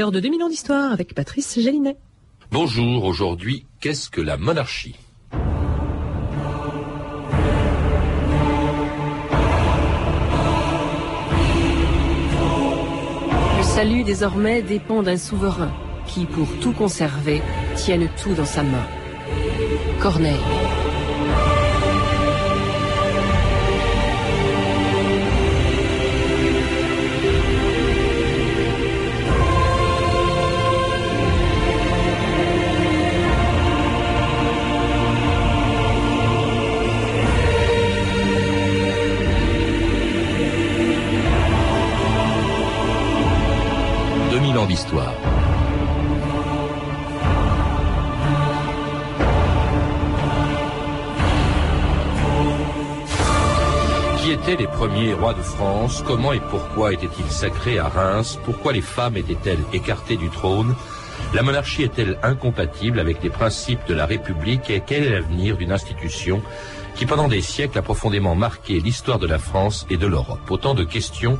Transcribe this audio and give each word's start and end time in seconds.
L'heure 0.00 0.12
de 0.12 0.20
2000 0.20 0.42
ans 0.44 0.48
d'histoire 0.48 0.92
avec 0.94 1.12
Patrice 1.14 1.60
Gélinet. 1.60 1.98
Bonjour, 2.50 3.04
aujourd'hui, 3.04 3.66
qu'est-ce 3.80 4.08
que 4.08 4.22
la 4.22 4.38
monarchie? 4.38 4.96
Le 13.58 13.62
salut 13.62 14.02
désormais 14.02 14.62
dépend 14.62 15.02
d'un 15.02 15.18
souverain 15.18 15.70
qui, 16.06 16.24
pour 16.24 16.48
tout 16.62 16.72
conserver, 16.72 17.42
tienne 17.76 18.08
tout 18.22 18.32
dans 18.32 18.46
sa 18.46 18.62
main. 18.62 18.86
Corneille. 20.00 20.40
D'histoire. 44.50 45.14
Qui 54.18 54.32
étaient 54.32 54.56
les 54.56 54.66
premiers 54.66 55.14
rois 55.14 55.34
de 55.34 55.42
France? 55.42 56.02
Comment 56.04 56.32
et 56.32 56.40
pourquoi 56.40 56.92
étaient-ils 56.92 57.30
sacrés 57.30 57.78
à 57.78 57.88
Reims? 57.88 58.40
Pourquoi 58.44 58.72
les 58.72 58.80
femmes 58.80 59.16
étaient-elles 59.16 59.62
écartées 59.72 60.16
du 60.16 60.28
trône? 60.30 60.74
La 61.32 61.42
monarchie 61.42 61.84
est-elle 61.84 62.18
incompatible 62.24 62.98
avec 62.98 63.22
les 63.22 63.30
principes 63.30 63.86
de 63.86 63.94
la 63.94 64.04
République? 64.04 64.68
Et 64.68 64.82
quel 64.84 65.04
est 65.04 65.10
l'avenir 65.10 65.56
d'une 65.58 65.70
institution 65.70 66.42
qui 66.96 67.06
pendant 67.06 67.28
des 67.28 67.40
siècles 67.40 67.78
a 67.78 67.82
profondément 67.82 68.34
marqué 68.34 68.80
l'histoire 68.80 69.20
de 69.20 69.28
la 69.28 69.38
France 69.38 69.86
et 69.90 69.96
de 69.96 70.08
l'Europe? 70.08 70.50
Autant 70.50 70.74
de 70.74 70.82
questions 70.82 71.38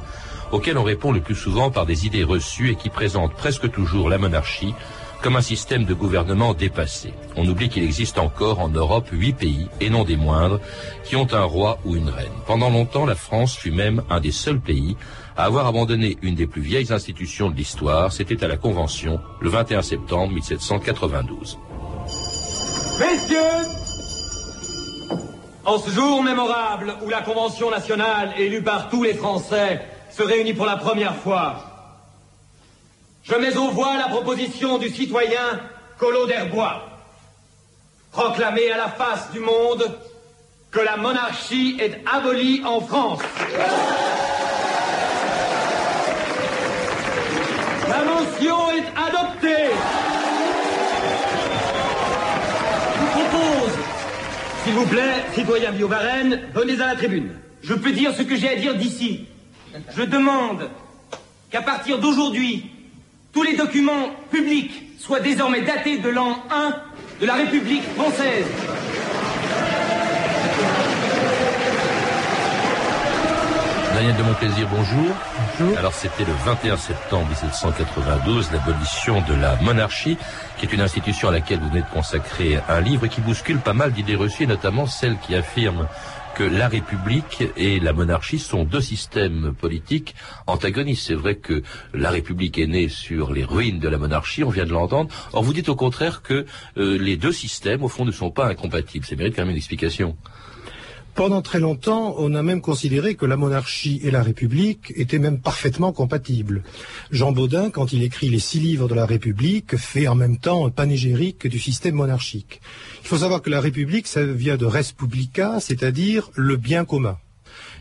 auxquelles 0.52 0.78
on 0.78 0.82
répond 0.82 1.12
le 1.12 1.20
plus 1.20 1.34
souvent 1.34 1.70
par 1.70 1.86
des 1.86 2.06
idées 2.06 2.24
reçues 2.24 2.70
et 2.70 2.76
qui 2.76 2.88
présentent 2.88 3.34
presque 3.34 3.70
toujours 3.70 4.08
la 4.08 4.18
monarchie 4.18 4.74
comme 5.22 5.36
un 5.36 5.42
système 5.42 5.84
de 5.84 5.94
gouvernement 5.94 6.54
dépassé. 6.54 7.12
On 7.36 7.46
oublie 7.46 7.68
qu'il 7.68 7.82
existe 7.82 8.18
encore 8.18 8.60
en 8.60 8.68
Europe 8.68 9.08
huit 9.12 9.34
pays, 9.34 9.68
et 9.80 9.90
non 9.90 10.04
des 10.04 10.16
moindres, 10.16 10.60
qui 11.04 11.16
ont 11.16 11.28
un 11.32 11.42
roi 11.42 11.78
ou 11.84 11.94
une 11.96 12.08
reine. 12.08 12.32
Pendant 12.46 12.70
longtemps, 12.70 13.04
la 13.04 13.14
France 13.14 13.54
fut 13.56 13.70
même 13.70 14.02
un 14.08 14.20
des 14.20 14.32
seuls 14.32 14.60
pays 14.60 14.96
à 15.36 15.44
avoir 15.44 15.66
abandonné 15.66 16.16
une 16.22 16.34
des 16.34 16.46
plus 16.46 16.62
vieilles 16.62 16.92
institutions 16.92 17.50
de 17.50 17.56
l'histoire. 17.56 18.12
C'était 18.12 18.42
à 18.44 18.48
la 18.48 18.56
Convention, 18.56 19.20
le 19.40 19.50
21 19.50 19.82
septembre 19.82 20.32
1792. 20.32 21.58
Messieurs, 22.98 23.38
en 25.64 25.78
ce 25.78 25.90
jour 25.90 26.22
mémorable 26.22 26.94
où 27.04 27.10
la 27.10 27.20
Convention 27.20 27.70
nationale, 27.70 28.32
élue 28.38 28.62
par 28.62 28.88
tous 28.88 29.02
les 29.02 29.14
Français, 29.14 29.80
se 30.10 30.22
réunit 30.22 30.54
pour 30.54 30.66
la 30.66 30.76
première 30.76 31.16
fois, 31.16 31.64
je 33.22 33.34
mets 33.34 33.56
au 33.56 33.68
voix 33.70 33.96
la 33.96 34.08
proposition 34.08 34.78
du 34.78 34.88
citoyen 34.88 35.60
Collot 35.98 36.26
d'Herbois, 36.26 36.88
proclamer 38.12 38.72
à 38.72 38.78
la 38.78 38.88
face 38.88 39.30
du 39.32 39.40
monde 39.40 39.98
que 40.70 40.80
la 40.80 40.96
monarchie 40.96 41.76
est 41.80 42.00
abolie 42.10 42.62
en 42.64 42.80
France. 42.80 43.20
La 47.88 48.04
motion 48.04 48.70
est 48.70 48.86
adoptée. 48.96 49.70
Je 52.94 53.00
vous 53.00 53.06
propose, 53.06 53.72
s'il 54.64 54.74
vous 54.74 54.86
plaît, 54.86 55.24
citoyen 55.34 55.72
Biovarenne, 55.72 56.40
venez 56.54 56.80
à 56.80 56.86
la 56.86 56.96
tribune. 56.96 57.30
Je 57.62 57.74
peux 57.74 57.92
dire 57.92 58.14
ce 58.14 58.22
que 58.22 58.36
j'ai 58.36 58.48
à 58.48 58.56
dire 58.56 58.74
d'ici. 58.76 59.26
Je 59.96 60.02
demande 60.02 60.68
qu'à 61.50 61.62
partir 61.62 61.98
d'aujourd'hui, 61.98 62.70
tous 63.32 63.42
les 63.42 63.56
documents 63.56 64.10
publics 64.30 64.82
soient 64.98 65.20
désormais 65.20 65.62
datés 65.62 65.98
de 65.98 66.08
l'an 66.08 66.36
1 66.50 66.74
de 67.20 67.26
la 67.26 67.34
République 67.34 67.82
française. 67.96 68.46
Daniel 73.94 74.16
de 74.16 74.22
Montplaisir, 74.22 74.68
bonjour. 74.70 75.14
Bonjour. 75.58 75.78
Alors 75.78 75.92
c'était 75.92 76.24
le 76.24 76.32
21 76.32 76.76
septembre 76.78 77.28
1792, 77.28 78.50
l'abolition 78.50 79.20
de 79.28 79.34
la 79.34 79.56
monarchie, 79.56 80.16
qui 80.56 80.66
est 80.66 80.72
une 80.72 80.80
institution 80.80 81.28
à 81.28 81.32
laquelle 81.32 81.58
vous 81.58 81.68
venez 81.68 81.82
de 81.82 81.90
consacrer 81.92 82.58
un 82.68 82.80
livre 82.80 83.04
et 83.04 83.08
qui 83.10 83.20
bouscule 83.20 83.58
pas 83.58 83.74
mal 83.74 83.92
d'idées 83.92 84.16
reçues, 84.16 84.46
notamment 84.46 84.86
celles 84.86 85.18
qui 85.18 85.34
affirment 85.34 85.86
que 86.40 86.44
la 86.44 86.68
République 86.68 87.44
et 87.58 87.80
la 87.80 87.92
monarchie 87.92 88.38
sont 88.38 88.64
deux 88.64 88.80
systèmes 88.80 89.52
politiques 89.52 90.14
antagonistes. 90.46 91.08
C'est 91.08 91.14
vrai 91.14 91.34
que 91.34 91.62
la 91.92 92.08
République 92.08 92.56
est 92.56 92.66
née 92.66 92.88
sur 92.88 93.34
les 93.34 93.44
ruines 93.44 93.78
de 93.78 93.90
la 93.90 93.98
monarchie, 93.98 94.42
on 94.42 94.48
vient 94.48 94.64
de 94.64 94.70
l'entendre. 94.70 95.10
Or, 95.34 95.42
vous 95.42 95.52
dites 95.52 95.68
au 95.68 95.76
contraire 95.76 96.22
que 96.22 96.46
euh, 96.78 96.96
les 96.96 97.18
deux 97.18 97.32
systèmes, 97.32 97.82
au 97.82 97.88
fond, 97.88 98.06
ne 98.06 98.10
sont 98.10 98.30
pas 98.30 98.46
incompatibles. 98.46 99.04
Ça 99.04 99.16
mérite 99.16 99.36
quand 99.36 99.42
même 99.42 99.50
une 99.50 99.58
explication. 99.58 100.16
Pendant 101.14 101.42
très 101.42 101.60
longtemps, 101.60 102.14
on 102.18 102.34
a 102.34 102.42
même 102.42 102.60
considéré 102.60 103.14
que 103.14 103.26
la 103.26 103.36
monarchie 103.36 104.00
et 104.02 104.10
la 104.10 104.22
République 104.22 104.92
étaient 104.96 105.18
même 105.18 105.38
parfaitement 105.38 105.92
compatibles. 105.92 106.62
Jean 107.10 107.32
Baudin, 107.32 107.70
quand 107.70 107.92
il 107.92 108.02
écrit 108.02 108.28
les 108.28 108.38
six 108.38 108.60
livres 108.60 108.88
de 108.88 108.94
la 108.94 109.06
République, 109.06 109.76
fait 109.76 110.08
en 110.08 110.14
même 110.14 110.38
temps 110.38 110.66
un 110.66 110.70
panégérique 110.70 111.46
du 111.46 111.58
système 111.58 111.96
monarchique. 111.96 112.60
Il 113.02 113.08
faut 113.08 113.18
savoir 113.18 113.42
que 113.42 113.50
la 113.50 113.60
République, 113.60 114.06
ça 114.06 114.24
vient 114.24 114.56
de 114.56 114.64
res 114.64 114.94
publica, 114.96 115.58
c'est-à-dire 115.60 116.30
le 116.34 116.56
bien 116.56 116.84
commun, 116.84 117.18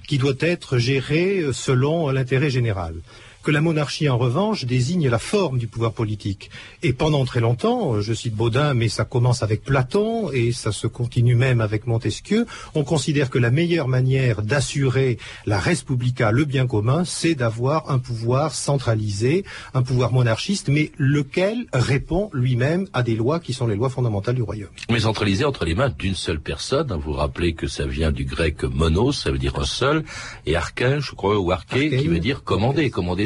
qui 0.08 0.18
doit 0.18 0.34
être 0.40 0.78
géré 0.78 1.46
selon 1.54 2.10
l'intérêt 2.10 2.50
général 2.50 2.96
que 3.44 3.52
la 3.52 3.62
monarchie, 3.62 4.10
en 4.10 4.18
revanche, 4.18 4.66
désigne 4.66 5.10
la 5.10 5.20
forme 5.20 5.58
du 5.58 5.68
pouvoir 5.68 5.94
politique. 5.94 6.50
Et 6.84 6.94
pendant 6.94 7.26
très 7.26 7.40
longtemps, 7.40 8.02
je 8.02 8.14
cite 8.14 8.36
Baudin, 8.36 8.74
mais 8.74 8.90
ça 8.90 9.06
commence 9.06 9.44
avec 9.44 9.64
Platon 9.64 10.32
et 10.32 10.52
ça 10.52 10.72
se 10.72 10.88
continue 10.88 11.36
même 11.36 11.62
avec 11.62 11.88
Montesquieu, 11.88 12.46
on 12.76 12.84
considère 12.84 13.30
que 13.30 13.40
la 13.40 13.52
meilleure 13.52 13.88
manière 13.88 14.42
d'assurer 14.42 15.18
la 15.46 15.60
res 15.60 15.84
publica, 15.86 16.32
le 16.32 16.46
bien 16.46 16.68
commun, 16.68 17.06
c'est 17.06 17.36
d'avoir 17.36 17.90
un 17.90 18.00
pouvoir 18.00 18.54
centralisé, 18.54 19.46
un 19.74 19.84
pouvoir 19.84 20.12
monarchiste, 20.12 20.68
mais 20.68 20.92
lequel 20.98 21.66
répond 21.74 22.30
lui-même 22.34 22.88
à 22.94 23.04
des 23.04 23.16
lois 23.16 23.40
qui 23.40 23.54
sont 23.54 23.68
les 23.68 23.76
lois 23.76 23.90
fondamentales 23.90 24.36
du 24.36 24.42
royaume. 24.42 24.70
Mais 24.90 25.02
centralisé 25.02 25.46
entre 25.46 25.66
les 25.66 25.76
mains 25.76 25.90
d'une 25.90 26.16
seule 26.16 26.40
personne, 26.40 26.92
vous 26.94 27.12
vous 27.12 27.14
rappelez 27.14 27.54
que 27.54 27.68
ça 27.68 27.86
vient 27.86 28.12
du 28.12 28.26
grec 28.26 28.64
monos, 28.64 29.14
ça 29.14 29.32
veut 29.32 29.38
dire 29.38 29.58
un 29.58 29.66
seul, 29.66 30.04
et 30.46 30.56
archène, 30.56 31.00
je 31.00 31.14
crois, 31.14 31.40
ou 31.40 31.52
arché, 31.52 31.90
qui 31.90 32.08
veut 32.08 32.20
dire 32.20 32.44
commander, 32.44 32.90
commander 32.90 33.26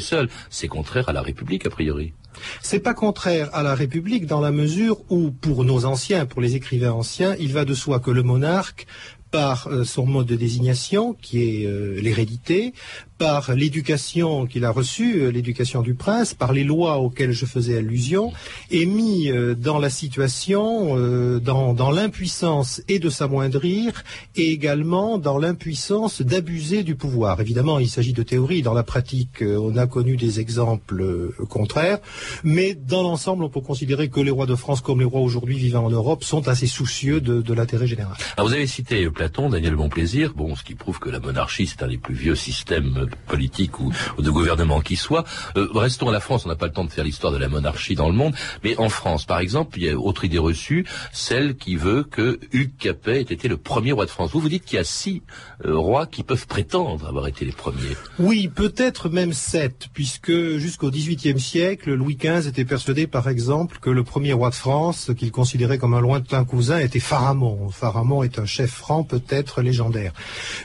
C'est 0.49 0.67
contraire 0.67 1.09
à 1.09 1.13
la 1.13 1.21
République, 1.21 1.65
a 1.65 1.69
priori. 1.69 2.13
C'est 2.61 2.79
pas 2.79 2.93
contraire 2.93 3.49
à 3.53 3.63
la 3.63 3.75
République 3.75 4.25
dans 4.25 4.41
la 4.41 4.51
mesure 4.51 4.97
où, 5.09 5.31
pour 5.31 5.63
nos 5.63 5.85
anciens, 5.85 6.25
pour 6.25 6.41
les 6.41 6.55
écrivains 6.55 6.91
anciens, 6.91 7.35
il 7.39 7.53
va 7.53 7.65
de 7.65 7.73
soi 7.73 7.99
que 7.99 8.11
le 8.11 8.23
monarque 8.23 8.87
par 9.33 9.67
euh, 9.67 9.83
son 9.83 10.05
mode 10.05 10.27
de 10.27 10.35
désignation, 10.35 11.13
qui 11.13 11.41
est 11.41 11.65
euh, 11.65 11.99
l'hérédité, 11.99 12.73
par 13.17 13.53
l'éducation 13.53 14.45
qu'il 14.45 14.65
a 14.65 14.71
reçue, 14.71 15.21
euh, 15.21 15.31
l'éducation 15.31 15.81
du 15.81 15.93
prince, 15.93 16.33
par 16.33 16.53
les 16.53 16.63
lois 16.63 16.97
auxquelles 16.97 17.31
je 17.31 17.45
faisais 17.45 17.77
allusion, 17.77 18.33
est 18.71 18.85
mis 18.85 19.29
euh, 19.29 19.55
dans 19.55 19.79
la 19.79 19.89
situation, 19.89 20.97
euh, 20.97 21.39
dans, 21.39 21.91
l'impuissance 21.91 22.81
et 22.87 22.99
de 22.99 23.09
s'amoindrir, 23.09 24.03
et 24.35 24.51
également 24.51 25.17
dans 25.17 25.37
l'impuissance 25.37 26.21
d'abuser 26.21 26.83
du 26.83 26.95
pouvoir. 26.95 27.39
Évidemment, 27.39 27.79
il 27.79 27.89
s'agit 27.89 28.13
de 28.13 28.23
théorie. 28.23 28.61
Dans 28.61 28.73
la 28.73 28.83
pratique, 28.83 29.43
on 29.43 29.77
a 29.77 29.85
connu 29.85 30.17
des 30.17 30.39
exemples 30.39 31.31
contraires, 31.49 31.99
mais 32.43 32.73
dans 32.73 33.03
l'ensemble, 33.03 33.43
on 33.43 33.49
peut 33.49 33.61
considérer 33.61 34.09
que 34.09 34.19
les 34.21 34.31
rois 34.31 34.45
de 34.45 34.55
France, 34.55 34.81
comme 34.81 34.99
les 34.99 35.05
rois 35.05 35.21
aujourd'hui 35.21 35.57
vivant 35.57 35.85
en 35.85 35.89
Europe, 35.89 36.23
sont 36.23 36.47
assez 36.47 36.67
soucieux 36.67 37.21
de, 37.21 37.53
l'intérêt 37.53 37.85
général. 37.85 38.15
Alors 38.37 38.47
vous 38.47 38.55
avez 38.55 38.65
cité 38.65 39.07
Platon, 39.09 39.49
Daniel 39.49 39.75
Bonplaisir, 39.75 40.33
bon, 40.33 40.55
ce 40.55 40.63
qui 40.63 40.73
prouve 40.73 40.99
que 40.99 41.09
la 41.09 41.19
monarchie, 41.19 41.67
c'est 41.67 41.83
un 41.83 41.87
des 41.87 41.97
plus 41.97 42.15
vieux 42.15 42.35
systèmes 42.35 43.02
politique 43.27 43.79
ou, 43.79 43.91
de 44.17 44.29
gouvernement 44.29 44.81
qui 44.81 44.95
soit. 44.95 45.23
Euh, 45.57 45.67
restons 45.73 46.09
à 46.09 46.11
la 46.11 46.19
France, 46.19 46.45
on 46.45 46.49
n'a 46.49 46.55
pas 46.55 46.67
le 46.67 46.73
temps 46.73 46.85
de 46.85 46.91
faire 46.91 47.03
l'histoire 47.03 47.33
de 47.33 47.37
la 47.37 47.49
monarchie 47.49 47.95
dans 47.95 48.09
le 48.09 48.15
monde, 48.15 48.33
mais 48.63 48.77
en 48.77 48.89
France, 48.89 49.25
par 49.25 49.39
exemple, 49.39 49.77
il 49.77 49.85
y 49.85 49.89
a 49.89 49.97
autre 49.97 50.25
idée 50.25 50.37
reçue, 50.37 50.85
celle 51.11 51.55
qui 51.55 51.75
veut 51.75 52.03
que 52.03 52.39
Hugues 52.51 52.77
Capet 52.77 53.19
ait 53.19 53.21
été 53.21 53.47
le 53.47 53.57
premier 53.57 53.91
roi 53.91 54.05
de 54.05 54.09
France. 54.09 54.31
Vous 54.31 54.39
vous 54.39 54.49
dites 54.49 54.65
qu'il 54.65 54.77
y 54.77 54.79
a 54.79 54.83
six 54.83 55.21
euh, 55.65 55.77
rois 55.77 56.05
qui 56.05 56.23
peuvent 56.23 56.47
prétendre 56.47 57.07
avoir 57.07 57.27
été 57.27 57.45
les 57.45 57.51
premiers. 57.51 57.95
Oui, 58.19 58.47
peut-être 58.47 59.09
même 59.09 59.33
sept, 59.33 59.87
puisque 59.93 60.31
jusqu'au 60.57 60.91
XVIIIe 60.91 61.39
siècle, 61.39 61.93
Louis 61.93 62.15
XV 62.15 62.47
était 62.47 62.65
persuadé, 62.65 63.07
par 63.07 63.29
exemple, 63.29 63.79
que 63.81 63.89
le 63.89 64.03
premier 64.03 64.33
roi 64.33 64.49
de 64.49 64.55
France, 64.55 65.11
qu'il 65.17 65.31
considérait 65.31 65.77
comme 65.77 65.93
un 65.93 66.01
lointain 66.01 66.43
cousin, 66.45 66.79
était 66.79 66.99
Pharamond. 66.99 67.69
Pharamond 67.69 68.23
est 68.23 68.39
un 68.39 68.45
chef 68.45 68.71
franc, 68.71 69.03
peut-être 69.03 69.61
légendaire. 69.61 70.13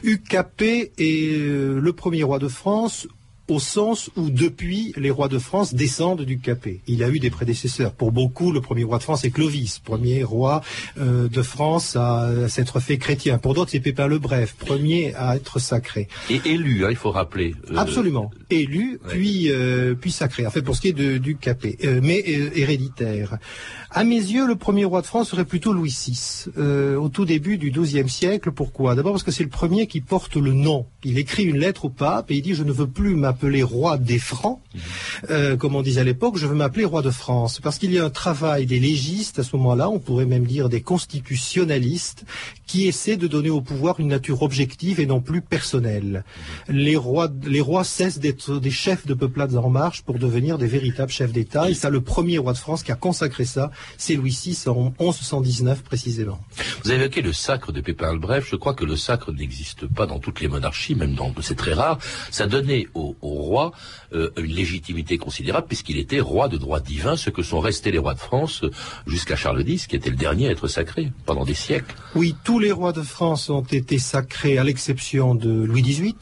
Hugues 0.02 0.22
Capet 0.28 0.92
est 0.98 1.38
euh, 1.38 1.80
le 1.80 1.92
premier 1.92 2.22
roi 2.28 2.38
de 2.38 2.48
France 2.48 3.08
au 3.48 3.58
sens 3.58 4.10
où 4.16 4.30
depuis 4.30 4.92
les 4.96 5.10
rois 5.10 5.28
de 5.28 5.38
France 5.38 5.74
descendent 5.74 6.22
du 6.22 6.38
Capet. 6.38 6.80
Il 6.86 7.02
a 7.02 7.08
eu 7.08 7.18
des 7.18 7.30
prédécesseurs. 7.30 7.92
Pour 7.92 8.12
beaucoup, 8.12 8.52
le 8.52 8.60
premier 8.60 8.84
roi 8.84 8.98
de 8.98 9.02
France 9.02 9.24
est 9.24 9.30
Clovis, 9.30 9.78
premier 9.78 10.22
roi 10.22 10.62
euh, 10.98 11.28
de 11.28 11.42
France 11.42 11.96
à 11.96 12.48
s'être 12.48 12.80
fait 12.80 12.98
chrétien. 12.98 13.38
Pour 13.38 13.54
d'autres, 13.54 13.70
c'est 13.70 13.80
Pépin 13.80 14.06
le 14.06 14.18
Bref, 14.18 14.54
premier 14.58 15.14
à 15.14 15.36
être 15.36 15.58
sacré. 15.58 16.08
Et 16.28 16.40
élu, 16.44 16.84
hein, 16.84 16.88
il 16.90 16.96
faut 16.96 17.10
rappeler. 17.10 17.54
Euh, 17.70 17.76
Absolument, 17.76 18.30
élu, 18.50 19.00
puis 19.08 19.50
euh, 19.50 19.94
puis 19.94 20.12
sacré. 20.12 20.46
En 20.46 20.50
fait, 20.50 20.62
pour 20.62 20.76
ce 20.76 20.82
qui 20.82 20.88
est 20.88 20.92
de, 20.92 21.18
du 21.18 21.36
Capet, 21.36 21.78
mais 22.02 22.22
héréditaire. 22.26 23.38
À 23.90 24.04
mes 24.04 24.16
yeux, 24.16 24.46
le 24.46 24.56
premier 24.56 24.84
roi 24.84 25.00
de 25.00 25.06
France 25.06 25.30
serait 25.30 25.46
plutôt 25.46 25.72
Louis 25.72 25.96
VI, 26.06 26.46
au 26.96 27.08
tout 27.08 27.24
début 27.24 27.56
du 27.56 27.70
XIIe 27.70 28.08
siècle. 28.08 28.52
Pourquoi? 28.52 28.94
D'abord 28.94 29.12
parce 29.12 29.22
que 29.22 29.30
c'est 29.30 29.44
le 29.44 29.48
premier 29.48 29.86
qui 29.86 30.02
porte 30.02 30.36
le 30.36 30.52
nom. 30.52 30.86
Il 31.04 31.18
écrit 31.18 31.44
une 31.44 31.58
lettre 31.58 31.86
au 31.86 31.88
pape 31.88 32.30
et 32.30 32.36
il 32.36 32.42
dit 32.42 32.54
je 32.54 32.64
ne 32.64 32.72
veux 32.72 32.86
plus 32.86 33.14
m'appeler 33.38 33.62
roi 33.62 33.98
des 33.98 34.18
Francs, 34.18 34.58
euh, 35.30 35.56
comme 35.56 35.76
on 35.76 35.82
disait 35.82 36.00
à 36.00 36.04
l'époque, 36.04 36.36
je 36.36 36.46
veux 36.48 36.56
m'appeler 36.56 36.84
roi 36.84 37.02
de 37.02 37.10
France, 37.10 37.60
parce 37.60 37.78
qu'il 37.78 37.92
y 37.92 37.98
a 37.98 38.04
un 38.04 38.10
travail 38.10 38.66
des 38.66 38.80
légistes 38.80 39.38
à 39.38 39.44
ce 39.44 39.54
moment-là, 39.54 39.88
on 39.88 40.00
pourrait 40.00 40.26
même 40.26 40.44
dire 40.44 40.68
des 40.68 40.80
constitutionnalistes, 40.80 42.24
qui 42.66 42.88
essaient 42.88 43.16
de 43.16 43.28
donner 43.28 43.48
au 43.48 43.60
pouvoir 43.60 44.00
une 44.00 44.08
nature 44.08 44.42
objective 44.42 44.98
et 44.98 45.06
non 45.06 45.20
plus 45.20 45.40
personnelle. 45.40 46.24
Les 46.68 46.96
rois, 46.96 47.30
les 47.46 47.60
rois 47.60 47.84
cessent 47.84 48.18
d'être 48.18 48.58
des 48.58 48.72
chefs 48.72 49.06
de 49.06 49.14
peuplades 49.14 49.56
en 49.56 49.70
marche 49.70 50.02
pour 50.02 50.18
devenir 50.18 50.58
des 50.58 50.66
véritables 50.66 51.12
chefs 51.12 51.32
d'État, 51.32 51.70
et 51.70 51.74
ça, 51.74 51.90
le 51.90 52.00
premier 52.00 52.38
roi 52.38 52.54
de 52.54 52.58
France 52.58 52.82
qui 52.82 52.90
a 52.90 52.96
consacré 52.96 53.44
ça, 53.44 53.70
c'est 53.98 54.16
Louis 54.16 54.36
VI 54.44 54.58
en 54.66 54.92
1119 54.98 55.82
précisément. 55.82 56.40
Vous 56.82 56.90
avez 56.90 57.02
évoqué 57.02 57.22
le 57.22 57.32
sacre 57.32 57.70
de 57.70 57.80
Pépin 57.80 58.12
le 58.12 58.18
Bref, 58.18 58.48
je 58.50 58.56
crois 58.56 58.74
que 58.74 58.84
le 58.84 58.96
sacre 58.96 59.30
n'existe 59.32 59.86
pas 59.86 60.06
dans 60.06 60.18
toutes 60.18 60.40
les 60.40 60.48
monarchies, 60.48 60.96
même 60.96 61.14
dans 61.14 61.28
c'est 61.40 61.54
très 61.54 61.74
rare. 61.74 61.98
Ça 62.30 62.46
donnait 62.46 62.86
au, 62.94 63.14
roi 63.34 63.72
euh, 64.12 64.30
une 64.36 64.52
légitimité 64.52 65.18
considérable 65.18 65.66
puisqu'il 65.66 65.98
était 65.98 66.20
roi 66.20 66.48
de 66.48 66.56
droit 66.56 66.80
divin, 66.80 67.16
ce 67.16 67.30
que 67.30 67.42
sont 67.42 67.60
restés 67.60 67.90
les 67.90 67.98
rois 67.98 68.14
de 68.14 68.18
France 68.18 68.64
jusqu'à 69.06 69.36
Charles 69.36 69.62
X, 69.66 69.86
qui 69.86 69.96
était 69.96 70.10
le 70.10 70.16
dernier 70.16 70.48
à 70.48 70.50
être 70.52 70.68
sacré 70.68 71.12
pendant 71.26 71.44
des 71.44 71.54
siècles. 71.54 71.94
Oui, 72.14 72.34
tous 72.44 72.58
les 72.58 72.72
rois 72.72 72.92
de 72.92 73.02
France 73.02 73.50
ont 73.50 73.62
été 73.62 73.98
sacrés 73.98 74.58
à 74.58 74.64
l'exception 74.64 75.34
de 75.34 75.50
Louis 75.50 75.82
XVIII 75.82 76.14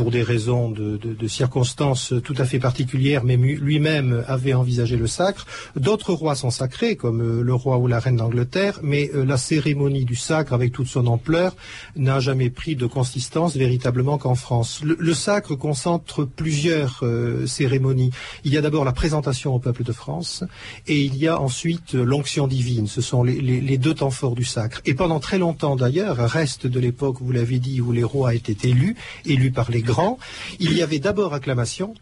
pour 0.00 0.10
des 0.10 0.22
raisons 0.22 0.70
de, 0.70 1.28
circonstances 1.28 2.14
tout 2.24 2.34
à 2.38 2.46
fait 2.46 2.58
particulières, 2.58 3.22
mais 3.22 3.36
lui-même 3.36 4.24
avait 4.26 4.54
envisagé 4.54 4.96
le 4.96 5.06
sacre. 5.06 5.46
D'autres 5.76 6.14
rois 6.14 6.34
sont 6.34 6.48
sacrés, 6.48 6.96
comme 6.96 7.20
euh, 7.20 7.42
le 7.42 7.52
roi 7.52 7.76
ou 7.76 7.86
la 7.86 8.00
reine 8.00 8.16
d'Angleterre, 8.16 8.80
mais 8.82 9.10
euh, 9.14 9.26
la 9.26 9.36
cérémonie 9.36 10.06
du 10.06 10.16
sacre, 10.16 10.54
avec 10.54 10.72
toute 10.72 10.86
son 10.86 11.06
ampleur, 11.06 11.54
n'a 11.96 12.18
jamais 12.18 12.48
pris 12.48 12.76
de 12.76 12.86
consistance 12.86 13.56
véritablement 13.56 14.16
qu'en 14.16 14.34
France. 14.34 14.80
Le, 14.82 15.12
sacre 15.12 15.54
concentre 15.54 16.24
plusieurs 16.24 17.00
euh, 17.02 17.46
cérémonies. 17.46 18.10
Il 18.44 18.54
y 18.54 18.56
a 18.56 18.62
d'abord 18.62 18.86
la 18.86 18.92
présentation 18.92 19.54
au 19.54 19.58
peuple 19.58 19.84
de 19.84 19.92
France, 19.92 20.44
et 20.86 20.98
il 20.98 21.14
y 21.16 21.28
a 21.28 21.38
ensuite 21.38 21.92
l'onction 21.92 22.46
divine. 22.46 22.86
Ce 22.86 23.02
sont 23.02 23.22
les, 23.22 23.38
les, 23.42 23.78
deux 23.78 23.94
temps 23.94 24.10
forts 24.10 24.34
du 24.34 24.44
sacre. 24.44 24.80
Et 24.86 24.94
pendant 24.94 25.20
très 25.20 25.36
longtemps 25.36 25.76
d'ailleurs, 25.76 26.16
reste 26.16 26.66
de 26.66 26.80
l'époque, 26.80 27.16
vous 27.20 27.32
l'avez 27.32 27.58
dit, 27.58 27.82
où 27.82 27.92
les 27.92 28.04
rois 28.04 28.34
étaient 28.34 28.66
élus, 28.66 28.96
élus 29.26 29.52
par 29.52 29.70
les 29.70 29.82
il 30.58 30.72
y 30.72 30.82
avait 30.82 30.98
d'abord 30.98 31.34
acclamation 31.34 31.94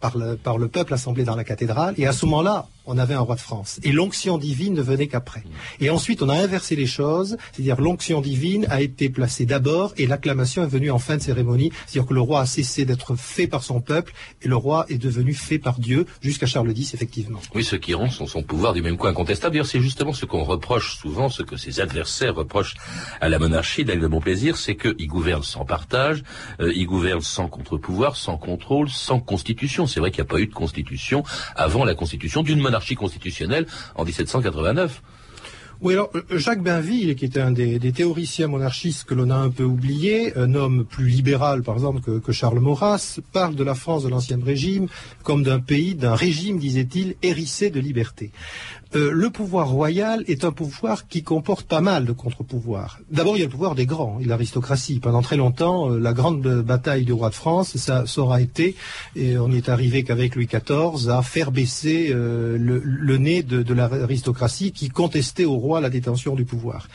par 0.00 0.16
le 0.16 0.68
peuple 0.68 0.94
assemblé 0.94 1.24
dans 1.24 1.34
la 1.34 1.44
cathédrale, 1.44 1.94
et 1.98 2.06
à 2.06 2.12
ce 2.12 2.24
moment-là, 2.26 2.68
on 2.88 2.96
avait 2.96 3.14
un 3.14 3.20
roi 3.20 3.36
de 3.36 3.40
France. 3.40 3.78
Et 3.84 3.92
l'onction 3.92 4.38
divine 4.38 4.74
ne 4.74 4.82
venait 4.82 5.06
qu'après. 5.06 5.44
Et 5.78 5.90
ensuite, 5.90 6.22
on 6.22 6.28
a 6.30 6.34
inversé 6.34 6.74
les 6.74 6.86
choses, 6.86 7.36
c'est-à-dire 7.52 7.80
l'onction 7.80 8.22
divine 8.22 8.66
a 8.70 8.80
été 8.80 9.10
placée 9.10 9.44
d'abord 9.44 9.92
et 9.98 10.06
l'acclamation 10.06 10.64
est 10.64 10.68
venue 10.68 10.90
en 10.90 10.98
fin 10.98 11.18
de 11.18 11.22
cérémonie, 11.22 11.70
c'est-à-dire 11.86 12.08
que 12.08 12.14
le 12.14 12.22
roi 12.22 12.40
a 12.40 12.46
cessé 12.46 12.86
d'être 12.86 13.14
fait 13.14 13.46
par 13.46 13.62
son 13.62 13.80
peuple 13.80 14.14
et 14.42 14.48
le 14.48 14.56
roi 14.56 14.86
est 14.88 14.96
devenu 14.96 15.34
fait 15.34 15.58
par 15.58 15.78
Dieu 15.78 16.06
jusqu'à 16.22 16.46
Charles 16.46 16.72
X, 16.74 16.94
effectivement. 16.94 17.40
Oui, 17.54 17.62
ce 17.62 17.76
qui 17.76 17.92
rend 17.92 18.08
son, 18.08 18.42
pouvoir 18.42 18.72
du 18.72 18.80
même 18.80 18.96
coup 18.96 19.06
incontestable. 19.06 19.52
D'ailleurs, 19.52 19.66
c'est 19.66 19.80
justement 19.80 20.14
ce 20.14 20.24
qu'on 20.24 20.44
reproche 20.44 20.96
souvent, 20.96 21.28
ce 21.28 21.42
que 21.42 21.58
ses 21.58 21.80
adversaires 21.80 22.34
reprochent 22.34 22.74
à 23.20 23.28
la 23.28 23.38
monarchie 23.38 23.84
d'Aile 23.84 24.00
de 24.00 24.08
Bon 24.08 24.20
Plaisir, 24.20 24.56
c'est 24.56 24.76
qu'il 24.76 25.06
gouverne 25.06 25.42
sans 25.42 25.66
partage, 25.66 26.22
euh, 26.60 26.72
il 26.74 26.86
gouverne 26.86 27.20
sans 27.20 27.48
contre-pouvoir, 27.48 28.16
sans 28.16 28.38
contrôle, 28.38 28.88
sans 28.88 29.20
constitution. 29.20 29.86
C'est 29.86 30.00
vrai 30.00 30.10
qu'il 30.10 30.22
n'y 30.22 30.28
a 30.28 30.32
pas 30.32 30.40
eu 30.40 30.46
de 30.46 30.54
constitution 30.54 31.22
avant 31.54 31.84
la 31.84 31.94
constitution 31.94 32.42
d'une 32.42 32.60
monarchie 32.60 32.77
constitutionnelle 32.96 33.66
en 33.94 34.04
1789. 34.04 35.02
Oui, 35.80 35.92
alors 35.92 36.10
euh, 36.16 36.22
Jacques 36.38 36.62
Bainville, 36.62 37.14
qui 37.14 37.24
était 37.24 37.40
un 37.40 37.52
des, 37.52 37.78
théoriciens 37.92 38.48
monarchistes 38.48 39.04
que 39.04 39.14
l'on 39.14 39.30
a 39.30 39.36
un 39.36 39.50
peu 39.50 39.62
oublié, 39.62 40.36
un 40.36 40.54
homme 40.54 40.84
plus 40.84 41.06
libéral 41.06 41.62
par 41.62 41.76
exemple 41.76 42.20
que, 42.20 42.32
Charles 42.32 42.58
Maurras, 42.58 43.20
parle 43.32 43.54
de 43.54 43.62
la 43.62 43.74
France 43.74 44.02
de 44.02 44.08
l'Ancien 44.08 44.38
Régime 44.44 44.88
comme 45.22 45.44
d'un 45.44 45.60
pays, 45.60 45.94
d'un 45.94 46.16
régime, 46.16 46.58
disait-il, 46.58 47.14
hérissé 47.22 47.70
de 47.70 47.78
liberté. 47.78 48.32
Euh, 48.94 49.10
le 49.12 49.28
pouvoir 49.28 49.68
royal 49.68 50.24
est 50.28 50.46
un 50.46 50.50
pouvoir 50.50 51.08
qui 51.08 51.22
comporte 51.22 51.66
pas 51.66 51.82
mal 51.82 52.06
de 52.06 52.12
contre-pouvoirs. 52.12 53.00
D'abord, 53.10 53.36
il 53.36 53.40
y 53.40 53.42
a 53.42 53.44
le 53.44 53.50
pouvoir 53.50 53.74
des 53.74 53.84
grands, 53.84 54.18
l'aristocratie. 54.24 54.98
Pendant 54.98 55.20
très 55.20 55.36
longtemps, 55.36 55.92
euh, 55.92 55.98
la 55.98 56.14
grande 56.14 56.40
bataille 56.62 57.04
du 57.04 57.12
roi 57.12 57.28
de 57.28 57.34
France, 57.34 57.76
ça, 57.76 58.04
aura 58.16 58.40
été, 58.40 58.76
et 59.14 59.36
on 59.36 59.52
est 59.52 59.68
arrivé 59.68 60.04
qu'avec 60.04 60.36
Louis 60.36 60.46
XIV, 60.46 61.10
à 61.10 61.20
faire 61.20 61.52
baisser 61.52 62.08
euh, 62.10 62.56
le, 62.58 63.18
nez 63.18 63.42
de, 63.42 63.74
l'aristocratie 63.74 64.72
qui 64.72 64.88
contestait 64.88 65.44
au 65.44 65.56
roi 65.56 65.67
la 65.80 65.90
détention 65.90 66.34
du 66.34 66.44
pouvoir. 66.44 66.88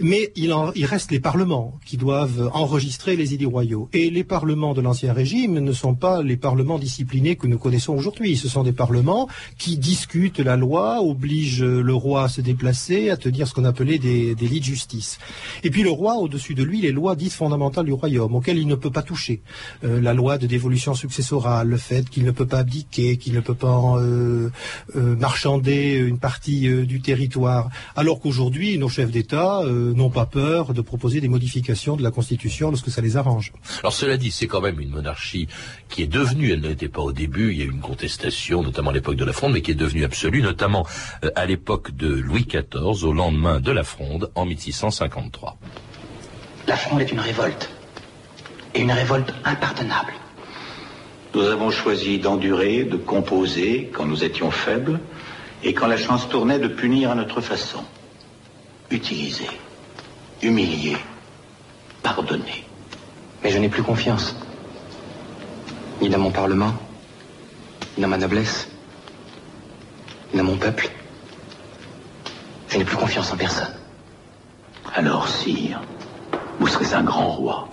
Mais 0.00 0.32
il, 0.36 0.54
il 0.74 0.86
reste 0.86 1.10
les 1.10 1.20
parlements 1.20 1.78
qui 1.84 1.96
doivent 1.96 2.50
enregistrer 2.54 3.16
les 3.16 3.34
idées 3.34 3.44
royaux. 3.44 3.88
Et 3.92 4.10
les 4.10 4.24
parlements 4.24 4.74
de 4.74 4.80
l'Ancien 4.80 5.12
Régime 5.12 5.58
ne 5.58 5.72
sont 5.72 5.94
pas 5.94 6.22
les 6.22 6.36
parlements 6.36 6.78
disciplinés 6.78 7.36
que 7.36 7.46
nous 7.46 7.58
connaissons 7.58 7.94
aujourd'hui. 7.94 8.36
Ce 8.36 8.48
sont 8.48 8.62
des 8.62 8.72
parlements 8.72 9.28
qui 9.58 9.76
discutent 9.76 10.40
la 10.40 10.56
loi, 10.56 11.02
obligent 11.02 11.64
le 11.64 11.94
roi 11.94 12.24
à 12.24 12.28
se 12.28 12.40
déplacer, 12.40 13.10
à 13.10 13.16
tenir 13.16 13.46
ce 13.46 13.54
qu'on 13.54 13.64
appelait 13.64 13.98
des, 13.98 14.34
lits 14.34 14.60
de 14.60 14.64
justice. 14.64 15.18
Et 15.62 15.70
puis 15.70 15.82
le 15.82 15.90
roi, 15.90 16.16
au-dessus 16.16 16.54
de 16.54 16.62
lui, 16.62 16.80
les 16.80 16.92
lois 16.92 17.16
dites 17.16 17.32
fondamentales 17.32 17.86
du 17.86 17.92
royaume, 17.92 18.34
auxquelles 18.34 18.58
il 18.58 18.66
ne 18.66 18.74
peut 18.74 18.90
pas 18.90 19.02
toucher. 19.02 19.42
Euh, 19.84 20.00
la 20.00 20.14
loi 20.14 20.38
de 20.38 20.46
dévolution 20.46 20.94
successorale, 20.94 21.68
le 21.68 21.76
fait 21.76 22.08
qu'il 22.08 22.24
ne 22.24 22.30
peut 22.30 22.46
pas 22.46 22.58
abdiquer, 22.58 23.16
qu'il 23.16 23.34
ne 23.34 23.40
peut 23.40 23.54
pas 23.54 23.96
euh, 23.98 24.50
euh, 24.96 25.16
marchander 25.16 25.96
une 25.96 26.18
partie 26.18 26.68
du 26.84 27.00
territoire. 27.00 27.70
Alors 27.96 28.13
qu'aujourd'hui, 28.20 28.78
nos 28.78 28.88
chefs 28.88 29.10
d'État 29.10 29.60
n'ont 29.64 30.10
pas 30.10 30.26
peur 30.26 30.74
de 30.74 30.80
proposer 30.80 31.20
des 31.20 31.28
modifications 31.28 31.96
de 31.96 32.02
la 32.02 32.10
Constitution 32.10 32.70
lorsque 32.70 32.90
ça 32.90 33.00
les 33.00 33.16
arrange. 33.16 33.52
Alors 33.80 33.92
cela 33.92 34.16
dit, 34.16 34.30
c'est 34.30 34.46
quand 34.46 34.60
même 34.60 34.80
une 34.80 34.90
monarchie 34.90 35.48
qui 35.88 36.02
est 36.02 36.06
devenue, 36.06 36.52
elle 36.52 36.60
n'était 36.60 36.88
pas 36.88 37.02
au 37.02 37.12
début, 37.12 37.52
il 37.52 37.58
y 37.58 37.62
a 37.62 37.64
eu 37.64 37.70
une 37.70 37.80
contestation, 37.80 38.62
notamment 38.62 38.90
à 38.90 38.92
l'époque 38.92 39.16
de 39.16 39.24
la 39.24 39.32
Fronde, 39.32 39.52
mais 39.52 39.62
qui 39.62 39.70
est 39.70 39.74
devenue 39.74 40.04
absolue, 40.04 40.42
notamment 40.42 40.86
euh, 41.24 41.30
à 41.36 41.46
l'époque 41.46 41.94
de 41.96 42.08
Louis 42.08 42.46
XIV, 42.46 43.04
au 43.04 43.12
lendemain 43.12 43.60
de 43.60 43.72
la 43.72 43.84
Fronde, 43.84 44.30
en 44.34 44.44
1653. 44.44 45.56
La 46.66 46.76
Fronde 46.76 47.00
est 47.00 47.12
une 47.12 47.20
révolte, 47.20 47.70
et 48.74 48.80
une 48.80 48.92
révolte 48.92 49.34
impardonnable. 49.44 50.12
Nous 51.34 51.42
avons 51.42 51.70
choisi 51.70 52.18
d'endurer, 52.18 52.84
de 52.84 52.96
composer 52.96 53.90
quand 53.92 54.06
nous 54.06 54.24
étions 54.24 54.50
faibles, 54.50 55.00
et 55.62 55.74
quand 55.74 55.86
la 55.86 55.96
chance 55.96 56.28
tournait 56.28 56.58
de 56.58 56.68
punir 56.68 57.10
à 57.10 57.14
notre 57.14 57.40
façon. 57.40 57.84
Utiliser, 58.94 59.50
humilier, 60.40 60.96
pardonner. 62.00 62.64
Mais 63.42 63.50
je 63.50 63.58
n'ai 63.58 63.68
plus 63.68 63.82
confiance. 63.82 64.36
Ni 66.00 66.08
dans 66.08 66.20
mon 66.20 66.30
Parlement, 66.30 66.72
ni 67.96 68.02
dans 68.02 68.08
ma 68.08 68.18
noblesse, 68.18 68.68
ni 70.32 70.38
dans 70.38 70.44
mon 70.44 70.56
peuple. 70.56 70.90
Je 72.68 72.78
n'ai 72.78 72.84
plus 72.84 72.96
confiance 72.96 73.32
en 73.32 73.36
personne. 73.36 73.74
Alors, 74.94 75.26
sire, 75.26 75.80
vous 76.60 76.68
serez 76.68 76.94
un 76.94 77.02
grand 77.02 77.30
roi. 77.30 77.68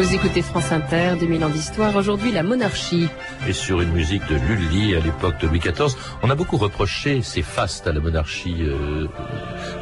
Vous 0.00 0.14
écoutez 0.14 0.40
France 0.40 0.72
Inter, 0.72 1.16
2000 1.20 1.44
ans 1.44 1.50
d'histoire, 1.50 1.94
aujourd'hui 1.94 2.32
la 2.32 2.42
monarchie. 2.42 3.06
Et 3.46 3.52
sur 3.52 3.82
une 3.82 3.92
musique 3.92 4.26
de 4.30 4.36
Lully 4.36 4.94
à 4.94 5.00
l'époque 5.00 5.38
de 5.42 5.46
Louis 5.46 5.58
XIV, 5.58 5.94
on 6.22 6.30
a 6.30 6.34
beaucoup 6.34 6.56
reproché 6.56 7.20
ces 7.20 7.42
fastes 7.42 7.86
à 7.86 7.92
la 7.92 8.00
monarchie, 8.00 8.56
euh, 8.60 9.08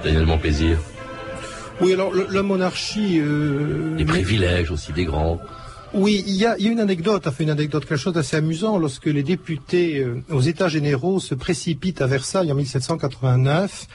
Daniel 0.03 0.27
Montplaisir. 0.27 0.77
Oui, 1.81 1.93
alors 1.93 2.13
la 2.13 2.43
monarchie... 2.43 3.21
Euh, 3.21 3.95
les 3.97 4.05
privilèges 4.05 4.73
aussi 4.73 4.93
des 4.93 5.05
grands. 5.05 5.41
Oui, 5.95 6.25
il 6.27 6.35
y 6.35 6.45
a, 6.45 6.59
une 6.59 6.81
anecdote, 6.81 7.29
enfin 7.29 7.45
une 7.45 7.51
anecdote, 7.51 7.87
quelque 7.87 7.97
chose 7.97 8.13
d'assez 8.13 8.37
amusant, 8.37 8.77
lorsque 8.77 9.07
les 9.07 9.23
députés 9.23 10.01
euh, 10.01 10.23
aux 10.31 10.41
États 10.41 10.69
généraux 10.69 11.21
se 11.21 11.37
précipitent 11.37 12.03
à 12.03 12.09
Versailles 12.09 12.51
en 12.51 12.57
1789 12.57 13.87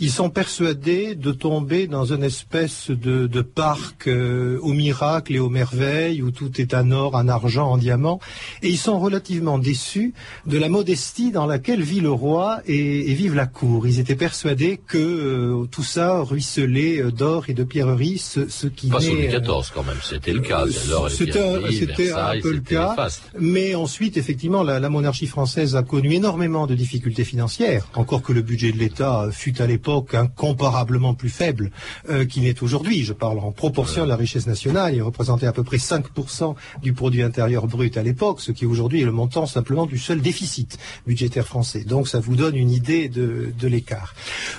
ils 0.00 0.10
sont 0.10 0.30
persuadés 0.30 1.14
de 1.14 1.30
tomber 1.30 1.86
dans 1.86 2.06
une 2.06 2.22
espèce 2.22 2.90
de, 2.90 3.26
de 3.26 3.42
parc 3.42 4.08
euh, 4.08 4.58
au 4.62 4.72
miracle 4.72 5.34
et 5.34 5.38
aux 5.38 5.50
merveilles 5.50 6.22
où 6.22 6.30
tout 6.30 6.58
est 6.58 6.72
en 6.72 6.90
or, 6.90 7.14
en 7.14 7.28
argent, 7.28 7.70
en 7.70 7.76
diamant, 7.76 8.18
et 8.62 8.70
ils 8.70 8.78
sont 8.78 8.98
relativement 8.98 9.58
déçus 9.58 10.14
de 10.46 10.56
la 10.56 10.70
modestie 10.70 11.32
dans 11.32 11.44
laquelle 11.44 11.82
vit 11.82 12.00
le 12.00 12.10
roi 12.10 12.60
et, 12.66 13.10
et 13.10 13.14
vive 13.14 13.34
la 13.34 13.46
cour. 13.46 13.86
Ils 13.86 14.00
étaient 14.00 14.16
persuadés 14.16 14.80
que 14.86 14.96
euh, 14.96 15.66
tout 15.70 15.82
ça 15.82 16.20
ruisselait 16.20 17.02
euh, 17.02 17.10
d'or 17.10 17.44
et 17.48 17.54
de 17.54 17.62
pierreries, 17.62 18.18
ce, 18.18 18.48
ce 18.48 18.68
qui 18.68 18.88
Pas 18.88 19.00
sous 19.00 19.14
Louis 19.14 19.28
XIV 19.28 19.70
quand 19.74 19.84
même, 19.84 20.00
c'était 20.02 20.32
le 20.32 20.40
cas. 20.40 20.64
C'était 21.10 22.12
un 22.12 22.40
peu 22.40 22.52
le 22.52 22.60
cas, 22.60 22.96
mais 23.38 23.74
ensuite 23.74 24.16
effectivement 24.16 24.62
la, 24.62 24.80
la 24.80 24.88
monarchie 24.88 25.26
française 25.26 25.76
a 25.76 25.82
connu 25.82 26.14
énormément 26.14 26.66
de 26.66 26.74
difficultés 26.74 27.24
financières, 27.24 27.86
encore 27.94 28.22
que 28.22 28.32
le 28.32 28.40
budget 28.40 28.72
de 28.72 28.78
l'État 28.78 29.28
fut 29.30 29.60
à 29.60 29.66
l'époque 29.66 29.89
incomparablement 30.12 31.14
plus 31.14 31.28
faible 31.28 31.70
euh, 32.08 32.24
qu'il 32.24 32.42
n'est 32.44 32.62
aujourd'hui. 32.62 33.04
Je 33.04 33.12
parle 33.12 33.38
en 33.38 33.52
proportion 33.52 34.04
de 34.04 34.08
la 34.08 34.16
richesse 34.16 34.46
nationale. 34.46 34.94
Il 34.94 35.02
représentait 35.02 35.46
à 35.46 35.52
peu 35.52 35.62
près 35.62 35.78
5% 35.78 36.54
du 36.82 36.92
produit 36.92 37.22
intérieur 37.22 37.66
brut 37.66 37.96
à 37.96 38.02
l'époque, 38.02 38.40
ce 38.40 38.52
qui 38.52 38.66
aujourd'hui 38.66 39.02
est 39.02 39.04
le 39.04 39.12
montant 39.12 39.46
simplement 39.46 39.86
du 39.86 39.98
seul 39.98 40.20
déficit 40.20 40.78
budgétaire 41.06 41.46
français. 41.46 41.84
Donc 41.84 42.08
ça 42.08 42.20
vous 42.20 42.36
donne 42.36 42.56
une 42.56 42.70
idée 42.70 43.08
de, 43.08 43.52
l'écart. 43.66 44.14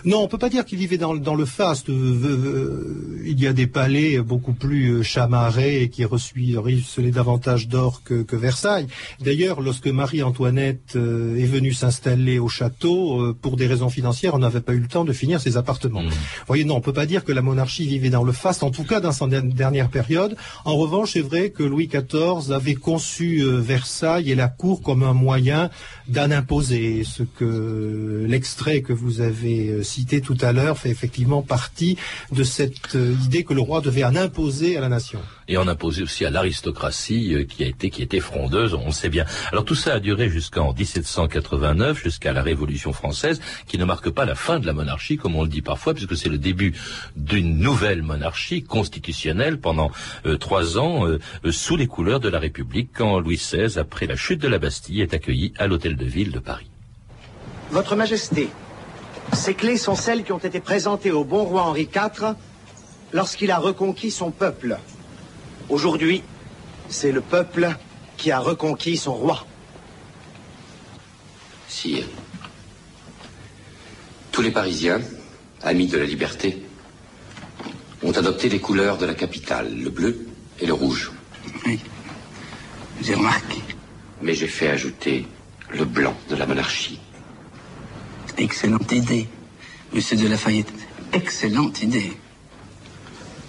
Non, 0.06 0.24
on 0.24 0.28
peut 0.28 0.38
pas 0.38 0.50
dire 0.50 0.64
qu'il 0.64 0.78
vivait 0.78 0.98
dans, 0.98 1.14
le 1.14 1.46
faste. 1.46 1.90
Euh, 1.90 3.22
il 3.26 3.40
y 3.40 3.48
a 3.48 3.54
des 3.54 3.68
palais 3.68 4.20
beaucoup 4.20 4.54
plus 4.54 4.90
euh, 4.90 5.04
chamarrés 5.04 5.90
qui 5.92 6.06
ruisselaient 6.06 7.12
davantage 7.12 7.68
d'or 7.68 8.04
que, 8.04 8.36
Versailles. 8.36 8.88
D'ailleurs, 9.20 9.62
lorsque 9.62 9.88
Marie-Antoinette 9.88 10.96
est 10.96 11.46
venue 11.46 11.74
s'installer 11.74 12.40
au 12.40 12.48
château, 12.48 13.34
pour 13.42 13.58
des 13.58 13.68
raisons 13.68 13.90
financières, 13.90 14.34
on 14.34 14.40
n'avait 14.40 14.62
pas 14.62 14.74
eu 14.74 14.80
le 14.80 14.88
temps 14.88 15.04
de 15.04 15.14
finir 15.22 15.40
ses 15.40 15.56
appartements. 15.62 16.04
Mmh. 16.04 16.10
Vous 16.10 16.52
voyez, 16.54 16.66
non, 16.66 16.76
on 16.78 16.82
peut 16.82 16.98
pas 17.02 17.06
dire 17.06 17.24
que 17.24 17.32
la 17.32 17.44
monarchie 17.44 17.88
vivait 17.88 18.10
dans 18.10 18.24
le 18.24 18.32
faste, 18.44 18.64
en 18.64 18.72
tout 18.72 18.88
cas 18.92 19.00
dans 19.00 19.12
sa 19.12 19.28
dernière 19.28 19.90
période. 19.90 20.36
En 20.66 20.76
revanche, 20.84 21.12
c'est 21.14 21.28
vrai 21.32 21.52
que 21.52 21.64
Louis 21.64 21.88
XIV 21.88 22.52
avait 22.52 22.80
conçu 22.90 23.28
euh, 23.42 23.60
Versailles 23.60 24.32
et 24.32 24.36
la 24.36 24.48
cour 24.48 24.82
comme 24.82 25.04
un 25.04 25.14
moyen 25.14 25.70
d'en 26.08 26.32
imposer. 26.32 27.04
Ce 27.04 27.24
que 27.24 28.26
l'extrait 28.28 28.82
que 28.82 28.94
vous 28.94 29.22
avez 29.22 29.60
euh, 29.70 29.84
cité 29.84 30.22
tout 30.22 30.38
à 30.42 30.52
l'heure 30.52 30.78
fait 30.78 30.90
effectivement 30.90 31.44
partie 31.44 31.98
de 32.32 32.44
cette 32.44 32.96
euh, 32.96 33.16
idée 33.26 33.44
que 33.44 33.54
le 33.54 33.62
roi 33.62 33.82
devait 33.82 34.04
en 34.04 34.16
imposer 34.16 34.78
à 34.78 34.82
la 34.82 34.90
nation. 34.90 35.20
Et 35.52 35.58
en 35.58 35.68
imposer 35.68 36.04
aussi 36.04 36.24
à 36.24 36.30
l'aristocratie 36.30 37.46
qui 37.50 37.66
a 37.66 37.68
été 37.68 37.90
qui 37.90 38.02
était 38.02 38.22
frondeuse, 38.22 38.74
on 38.74 38.86
le 38.86 38.92
sait 38.92 39.10
bien. 39.10 39.26
Alors 39.52 39.66
tout 39.66 39.76
ça 39.76 39.96
a 39.96 40.00
duré 40.00 40.30
jusqu'en 40.30 40.72
1789, 40.74 42.02
jusqu'à 42.02 42.32
la 42.32 42.42
Révolution 42.42 42.94
française, 42.94 43.42
qui 43.68 43.78
ne 43.78 43.84
marque 43.84 44.10
pas 44.10 44.24
la 44.24 44.36
fin 44.36 44.60
de 44.60 44.66
la 44.66 44.72
monarchie 44.72 45.18
comme 45.18 45.36
on 45.36 45.44
le 45.44 45.50
dit 45.50 45.62
parfois, 45.62 45.94
puisque 45.94 46.16
c'est 46.16 46.30
le 46.30 46.38
début 46.38 46.74
d'une 47.16 47.58
nouvelle 47.58 48.02
monarchie 48.02 48.64
constitutionnelle 48.64 49.60
pendant 49.60 49.92
euh, 50.26 50.38
trois 50.38 50.78
ans, 50.78 51.06
euh, 51.06 51.20
euh, 51.46 51.52
sous 51.52 51.76
les 51.76 51.88
couleurs 51.88 52.20
de 52.20 52.30
la 52.30 52.40
République, 52.40 52.92
quand 52.96 53.20
Louis 53.20 53.38
XVI, 53.38 53.78
après 53.78 54.08
la 54.08 54.16
chute 54.16 54.42
de 54.42 54.48
la 54.48 54.60
Bastille, 54.60 55.02
est 55.02 55.14
accueilli 55.14 55.54
à 55.58 55.68
l'Hôtel 55.68 55.96
de 55.96 56.06
Ville 56.06 56.32
de 56.32 56.40
Paris. 56.40 56.70
Votre 57.72 57.96
Majesté, 57.96 58.50
ces 59.34 59.54
clés 59.54 59.78
sont 59.78 59.96
celles 59.96 60.24
qui 60.24 60.32
ont 60.32 60.38
été 60.38 60.60
présentées 60.60 61.12
au 61.12 61.24
bon 61.24 61.44
roi 61.44 61.64
Henri 61.64 61.84
IV 61.94 62.36
lorsqu'il 63.14 63.52
a 63.52 63.58
reconquis 63.58 64.12
son 64.12 64.32
peuple. 64.32 64.78
Aujourd'hui, 65.72 66.22
c'est 66.90 67.14
le 67.14 67.22
peuple 67.22 67.74
qui 68.18 68.30
a 68.30 68.40
reconquis 68.40 68.98
son 68.98 69.14
roi. 69.14 69.48
Sire, 71.70 72.04
tous 74.34 74.42
les 74.42 74.52
Parisiens, 74.52 75.00
amis 75.64 75.88
de 75.88 75.98
la 75.98 76.04
liberté, 76.04 76.62
ont 78.04 78.12
adopté 78.12 78.50
les 78.50 78.60
couleurs 78.60 78.98
de 78.98 79.06
la 79.06 79.14
capitale, 79.14 79.74
le 79.74 79.90
bleu 79.90 80.28
et 80.60 80.66
le 80.66 80.74
rouge. 80.74 81.14
Oui, 81.66 81.80
j'ai 83.02 83.14
remarqué. 83.14 83.62
Mais 84.22 84.36
j'ai 84.36 84.48
fait 84.48 84.68
ajouter 84.68 85.26
le 85.70 85.86
blanc 85.86 86.18
de 86.30 86.36
la 86.36 86.46
monarchie. 86.48 87.00
Excellente 88.38 88.92
idée, 88.92 89.30
monsieur 89.94 90.18
de 90.18 90.28
Lafayette. 90.28 90.74
Excellente 91.14 91.82
idée. 91.82 92.12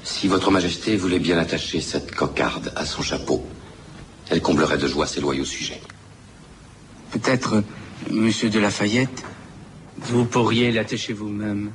Si 0.04 0.28
votre 0.28 0.50
majesté 0.50 0.96
voulait 0.96 1.18
bien 1.18 1.38
attacher 1.38 1.80
cette 1.80 2.14
cocarde 2.14 2.72
à 2.76 2.84
son 2.84 3.02
chapeau, 3.02 3.46
elle 4.30 4.40
comblerait 4.42 4.78
de 4.78 4.88
joie 4.88 5.06
ses 5.06 5.20
loyaux 5.20 5.44
sujets. 5.44 5.80
Peut-être, 7.12 7.62
monsieur 8.10 8.50
de 8.50 8.58
Lafayette, 8.58 9.22
vous 9.98 10.24
pourriez 10.24 10.72
l'attacher 10.72 11.12
vous-même. 11.12 11.70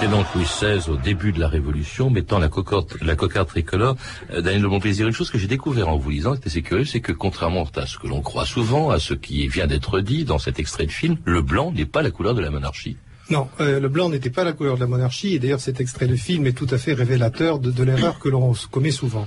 C'était 0.00 0.12
donc 0.12 0.26
Louis 0.32 0.44
XVI 0.44 0.88
au 0.90 0.96
début 0.96 1.32
de 1.32 1.40
la 1.40 1.48
Révolution, 1.48 2.08
mettant 2.08 2.38
la 2.38 2.48
cocarde, 2.48 2.86
la 3.02 3.16
cocarde 3.16 3.48
tricolore. 3.48 3.96
Euh, 4.30 4.40
Daniel 4.40 4.62
de 4.62 4.66
Montplaisir, 4.68 5.08
une 5.08 5.12
chose 5.12 5.28
que 5.28 5.38
j'ai 5.38 5.48
découvert 5.48 5.88
en 5.88 5.96
vous 5.96 6.10
lisant, 6.10 6.34
qui 6.34 6.38
était 6.38 6.50
assez 6.50 6.62
curieux, 6.62 6.84
c'est 6.84 7.00
que 7.00 7.10
contrairement 7.10 7.66
à 7.74 7.84
ce 7.84 7.98
que 7.98 8.06
l'on 8.06 8.20
croit 8.20 8.46
souvent, 8.46 8.90
à 8.90 9.00
ce 9.00 9.12
qui 9.14 9.48
vient 9.48 9.66
d'être 9.66 9.98
dit 9.98 10.24
dans 10.24 10.38
cet 10.38 10.60
extrait 10.60 10.86
de 10.86 10.92
film, 10.92 11.16
le 11.24 11.42
blanc 11.42 11.72
n'est 11.72 11.84
pas 11.84 12.02
la 12.02 12.12
couleur 12.12 12.36
de 12.36 12.40
la 12.40 12.50
monarchie. 12.50 12.96
Non, 13.30 13.48
euh, 13.58 13.80
le 13.80 13.88
blanc 13.88 14.08
n'était 14.08 14.30
pas 14.30 14.44
la 14.44 14.52
couleur 14.52 14.76
de 14.76 14.80
la 14.80 14.86
monarchie, 14.86 15.34
et 15.34 15.40
d'ailleurs 15.40 15.58
cet 15.58 15.80
extrait 15.80 16.06
de 16.06 16.14
film 16.14 16.46
est 16.46 16.52
tout 16.52 16.68
à 16.70 16.78
fait 16.78 16.92
révélateur 16.92 17.58
de, 17.58 17.82
l'erreur 17.82 18.20
que 18.20 18.28
l'on 18.28 18.54
commet 18.70 18.92
souvent. 18.92 19.26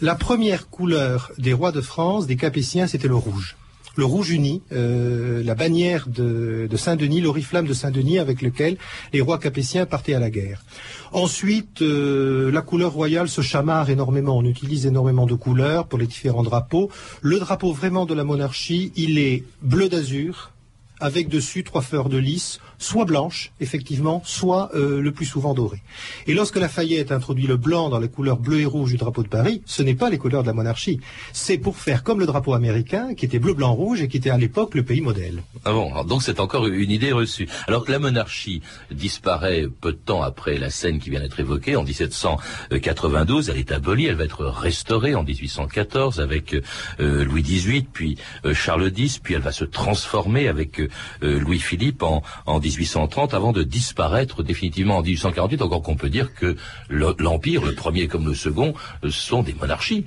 La 0.00 0.14
première 0.14 0.70
couleur 0.70 1.30
des 1.36 1.52
rois 1.52 1.72
de 1.72 1.82
France, 1.82 2.26
des 2.26 2.36
Capétiens, 2.36 2.86
c'était 2.86 3.08
le 3.08 3.16
rouge. 3.16 3.54
Le 3.96 4.04
rouge 4.04 4.30
uni, 4.30 4.62
euh, 4.72 5.42
la 5.42 5.54
bannière 5.54 6.06
de, 6.06 6.68
Saint-Denis, 6.76 7.22
l'oriflamme 7.22 7.66
de 7.66 7.72
Saint-Denis 7.72 8.18
avec 8.18 8.42
lequel 8.42 8.76
les 9.14 9.22
rois 9.22 9.38
capétiens 9.38 9.86
partaient 9.86 10.12
à 10.12 10.18
la 10.18 10.28
guerre. 10.28 10.64
Ensuite, 11.12 11.80
euh, 11.80 12.50
la 12.52 12.60
couleur 12.60 12.92
royale 12.92 13.28
se 13.28 13.40
chamarre 13.40 13.88
énormément. 13.88 14.36
On 14.36 14.44
utilise 14.44 14.86
énormément 14.86 15.24
de 15.24 15.34
couleurs 15.34 15.86
pour 15.86 15.98
les 15.98 16.06
différents 16.06 16.42
drapeaux. 16.42 16.90
Le 17.22 17.38
drapeau 17.38 17.72
vraiment 17.72 18.04
de 18.04 18.12
la 18.12 18.24
monarchie, 18.24 18.92
il 18.96 19.18
est 19.18 19.44
bleu 19.62 19.88
d'azur, 19.88 20.52
avec 21.00 21.28
dessus 21.28 21.64
trois 21.64 21.82
fleurs 21.82 22.08
de 22.08 22.16
lys, 22.16 22.60
soit 22.78 23.04
blanches, 23.04 23.52
effectivement, 23.60 24.22
soit 24.24 24.70
euh, 24.74 25.00
le 25.00 25.12
plus 25.12 25.26
souvent 25.26 25.54
dorées. 25.54 25.82
Et 26.26 26.34
lorsque 26.34 26.56
Lafayette 26.56 27.12
introduit 27.12 27.46
le 27.46 27.56
blanc 27.56 27.88
dans 27.88 27.98
les 27.98 28.08
couleurs 28.08 28.38
bleu 28.38 28.60
et 28.60 28.66
rouge 28.66 28.90
du 28.90 28.96
drapeau 28.96 29.22
de 29.22 29.28
Paris, 29.28 29.62
ce 29.66 29.82
n'est 29.82 29.94
pas 29.94 30.10
les 30.10 30.18
couleurs 30.18 30.42
de 30.42 30.46
la 30.46 30.54
monarchie. 30.54 31.00
C'est 31.32 31.58
pour 31.58 31.76
faire 31.76 32.02
comme 32.02 32.20
le 32.20 32.26
drapeau 32.26 32.54
américain, 32.54 33.14
qui 33.14 33.24
était 33.24 33.38
bleu, 33.38 33.54
blanc, 33.54 33.72
rouge, 33.72 34.02
et 34.02 34.08
qui 34.08 34.16
était 34.16 34.30
à 34.30 34.38
l'époque 34.38 34.74
le 34.74 34.82
pays 34.82 35.00
modèle. 35.00 35.42
Ah 35.64 35.72
bon, 35.72 36.04
donc 36.04 36.22
c'est 36.22 36.40
encore 36.40 36.66
une 36.66 36.90
idée 36.90 37.12
reçue. 37.12 37.48
Alors 37.66 37.84
la 37.88 37.98
monarchie 37.98 38.62
disparaît 38.90 39.66
peu 39.80 39.92
de 39.92 39.98
temps 39.98 40.22
après 40.22 40.58
la 40.58 40.70
scène 40.70 40.98
qui 40.98 41.10
vient 41.10 41.20
d'être 41.20 41.40
évoquée, 41.40 41.76
en 41.76 41.84
1792, 41.84 43.50
elle 43.50 43.58
est 43.58 43.72
abolie, 43.72 44.06
elle 44.06 44.16
va 44.16 44.24
être 44.24 44.44
restaurée 44.44 45.14
en 45.14 45.22
1814 45.22 46.20
avec 46.20 46.54
euh, 47.00 47.24
Louis 47.24 47.42
XVIII, 47.42 47.86
puis 47.92 48.18
euh, 48.44 48.54
Charles 48.54 48.92
X, 48.96 49.18
puis 49.18 49.34
elle 49.34 49.42
va 49.42 49.52
se 49.52 49.64
transformer 49.64 50.48
avec 50.48 50.80
Louis-Philippe 51.22 52.02
en, 52.02 52.22
1830 52.60 53.34
avant 53.34 53.52
de 53.52 53.62
disparaître 53.62 54.42
définitivement 54.42 54.98
en 54.98 55.02
1848, 55.02 55.62
encore 55.62 55.82
qu'on 55.82 55.96
peut 55.96 56.10
dire 56.10 56.34
que 56.34 56.56
l'Empire, 56.88 57.64
le 57.64 57.74
premier 57.74 58.08
comme 58.08 58.26
le 58.26 58.34
second, 58.34 58.74
euh, 59.04 59.10
sont 59.10 59.42
des 59.42 59.54
monarchies. 59.54 60.06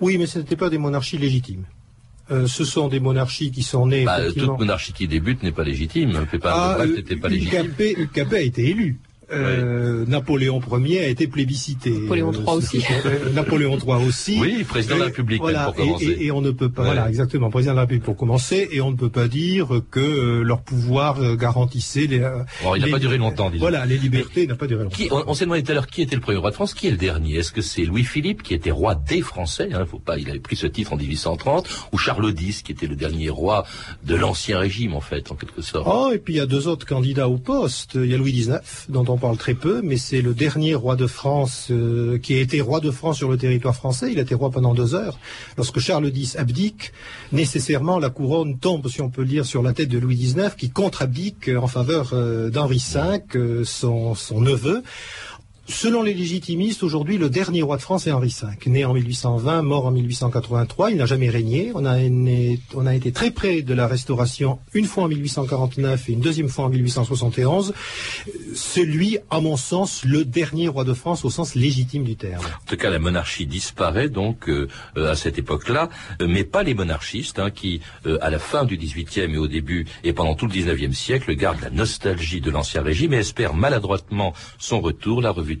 Oui, 0.00 0.18
mais 0.18 0.26
ce 0.26 0.38
n'étaient 0.38 0.56
pas 0.56 0.70
des 0.70 0.78
monarchies 0.78 1.18
légitimes. 1.18 1.64
Euh, 2.30 2.46
ce 2.46 2.64
sont 2.64 2.88
des 2.88 3.00
monarchies 3.00 3.50
qui 3.50 3.62
sont 3.62 3.86
nées. 3.86 4.04
Bah, 4.04 4.20
toute 4.32 4.58
monarchie 4.58 4.92
qui 4.92 5.08
débute 5.08 5.42
n'est 5.42 5.52
pas 5.52 5.64
légitime. 5.64 6.26
Pas 6.40 6.76
ah, 6.76 6.76
pas 7.20 7.28
légitime. 7.28 7.74
a 8.32 8.40
été 8.40 8.70
élu. 8.70 9.00
Euh, 9.32 10.04
Napoléon 10.06 10.60
Ier 10.84 11.04
a 11.04 11.08
été 11.08 11.26
plébiscité. 11.26 11.90
Napoléon 11.90 12.32
III 12.32 12.42
aussi. 12.48 12.84
Napoléon 13.34 13.78
III 13.78 14.06
aussi. 14.06 14.38
Oui, 14.40 14.64
président 14.64 14.96
de 14.96 15.00
la 15.00 15.06
République 15.06 15.40
voilà, 15.40 15.66
pour 15.66 15.74
commencer. 15.74 16.04
Et, 16.04 16.26
et, 16.26 16.32
on 16.32 16.40
ne 16.40 16.50
peut 16.50 16.68
pas, 16.68 16.84
voilà, 16.84 17.08
exactement, 17.08 17.50
président 17.50 17.72
de 17.72 17.76
la 17.76 17.82
République 17.82 18.04
pour 18.04 18.16
commencer, 18.16 18.68
et 18.72 18.80
on 18.80 18.90
ne 18.90 18.96
peut 18.96 19.10
pas 19.10 19.28
dire 19.28 19.68
que 19.90 20.00
euh, 20.00 20.42
leur 20.42 20.62
pouvoir 20.62 21.20
euh, 21.20 21.36
garantissait 21.36 22.06
les. 22.06 22.20
Bon, 22.62 22.74
il 22.74 22.82
n'a 22.82 22.88
pas 22.88 22.98
duré 22.98 23.16
longtemps, 23.16 23.50
disons. 23.50 23.62
Voilà, 23.62 23.86
les 23.86 23.98
libertés 23.98 24.46
n'ont 24.46 24.56
pas 24.56 24.66
duré 24.66 24.84
longtemps. 24.84 24.96
Qui, 24.96 25.08
on, 25.10 25.24
on 25.26 25.34
s'est 25.34 25.44
demandé 25.44 25.62
tout 25.62 25.70
à 25.70 25.74
l'heure 25.74 25.86
qui 25.86 26.02
était 26.02 26.16
le 26.16 26.20
premier 26.20 26.38
roi 26.38 26.50
de 26.50 26.54
France, 26.54 26.74
qui 26.74 26.88
est 26.88 26.90
le 26.90 26.96
dernier? 26.96 27.36
Est-ce 27.36 27.52
que 27.52 27.62
c'est 27.62 27.84
Louis-Philippe 27.84 28.42
qui 28.42 28.54
était 28.54 28.70
roi 28.70 28.94
des 28.94 29.22
Français 29.22 29.70
hein, 29.72 29.86
faut 29.86 29.98
pas, 29.98 30.18
il 30.18 30.28
avait 30.28 30.40
pris 30.40 30.56
ce 30.56 30.66
titre 30.66 30.92
en 30.92 30.96
1830, 30.96 31.68
ou 31.92 31.98
Charles 31.98 32.34
X 32.38 32.62
qui 32.62 32.72
était 32.72 32.86
le 32.86 32.96
dernier 32.96 33.30
roi 33.30 33.64
de 34.04 34.14
l'ancien 34.14 34.58
régime 34.58 34.94
en 34.94 35.00
fait, 35.00 35.30
en 35.30 35.36
quelque 35.36 35.62
sorte? 35.62 35.88
Oh, 35.90 36.10
et 36.12 36.18
puis 36.18 36.34
il 36.34 36.36
y 36.36 36.40
a 36.40 36.46
deux 36.46 36.68
autres 36.68 36.86
candidats 36.86 37.28
au 37.28 37.38
poste. 37.38 37.92
Il 37.94 38.10
y 38.10 38.14
a 38.14 38.18
Louis 38.18 38.32
XIX, 38.32 38.58
dont 38.88 39.04
on 39.08 39.11
parle 39.18 39.36
très 39.36 39.54
peu, 39.54 39.80
mais 39.82 39.96
c'est 39.96 40.22
le 40.22 40.34
dernier 40.34 40.74
roi 40.74 40.96
de 40.96 41.06
France 41.06 41.68
euh, 41.70 42.18
qui 42.18 42.34
a 42.34 42.38
été 42.38 42.60
roi 42.60 42.80
de 42.80 42.90
France 42.90 43.18
sur 43.18 43.30
le 43.30 43.36
territoire 43.36 43.74
français. 43.74 44.10
Il 44.12 44.18
a 44.18 44.22
été 44.22 44.34
roi 44.34 44.50
pendant 44.50 44.74
deux 44.74 44.94
heures. 44.94 45.18
Lorsque 45.56 45.78
Charles 45.78 46.10
X 46.14 46.36
abdique, 46.36 46.92
nécessairement 47.32 47.98
la 47.98 48.10
couronne 48.10 48.58
tombe, 48.58 48.88
si 48.88 49.00
on 49.00 49.10
peut 49.10 49.22
le 49.22 49.28
dire, 49.28 49.46
sur 49.46 49.62
la 49.62 49.72
tête 49.72 49.88
de 49.88 49.98
Louis 49.98 50.16
XIX, 50.16 50.50
qui 50.56 50.70
contre-abdique 50.70 51.48
en 51.48 51.66
faveur 51.66 52.10
euh, 52.12 52.50
d'Henri 52.50 52.82
V, 52.92 53.22
euh, 53.36 53.64
son 53.64 54.40
neveu. 54.40 54.82
Selon 55.68 56.02
les 56.02 56.12
légitimistes, 56.12 56.82
aujourd'hui, 56.82 57.18
le 57.18 57.30
dernier 57.30 57.62
roi 57.62 57.76
de 57.76 57.82
France 57.82 58.08
est 58.08 58.12
Henri 58.12 58.34
V, 58.42 58.70
né 58.70 58.84
en 58.84 58.94
1820, 58.94 59.62
mort 59.62 59.86
en 59.86 59.92
1883. 59.92 60.90
Il 60.90 60.96
n'a 60.96 61.06
jamais 61.06 61.30
régné. 61.30 61.70
On 61.74 61.86
a, 61.86 62.94
été 62.94 63.12
très 63.12 63.30
près 63.30 63.62
de 63.62 63.72
la 63.72 63.86
restauration 63.86 64.58
une 64.74 64.86
fois 64.86 65.04
en 65.04 65.08
1849 65.08 66.08
et 66.08 66.12
une 66.12 66.20
deuxième 66.20 66.48
fois 66.48 66.64
en 66.64 66.68
1871. 66.68 67.74
Celui, 68.54 69.18
à 69.30 69.40
mon 69.40 69.56
sens, 69.56 70.04
le 70.04 70.24
dernier 70.24 70.66
roi 70.66 70.82
de 70.82 70.94
France 70.94 71.24
au 71.24 71.30
sens 71.30 71.54
légitime 71.54 72.02
du 72.02 72.16
terme. 72.16 72.44
En 72.44 72.66
tout 72.66 72.76
cas, 72.76 72.90
la 72.90 72.98
monarchie 72.98 73.46
disparaît 73.46 74.08
donc 74.08 74.48
euh, 74.48 74.68
à 74.96 75.14
cette 75.14 75.38
époque-là, 75.38 75.90
euh, 76.20 76.26
mais 76.28 76.42
pas 76.42 76.64
les 76.64 76.74
monarchistes 76.74 77.38
hein, 77.38 77.50
qui, 77.50 77.80
euh, 78.06 78.18
à 78.20 78.30
la 78.30 78.40
fin 78.40 78.64
du 78.64 78.76
XVIIIe 78.76 79.32
et 79.32 79.38
au 79.38 79.46
début 79.46 79.86
et 80.02 80.12
pendant 80.12 80.34
tout 80.34 80.46
le 80.46 80.52
XIXe 80.52 80.96
siècle, 80.96 81.34
gardent 81.36 81.60
la 81.62 81.70
nostalgie 81.70 82.40
de 82.40 82.50
l'ancien 82.50 82.82
régime 82.82 83.14
et 83.14 83.18
espèrent 83.18 83.54
maladroitement 83.54 84.34
son 84.58 84.80
retour. 84.80 85.22
La 85.22 85.30
revue 85.30 85.51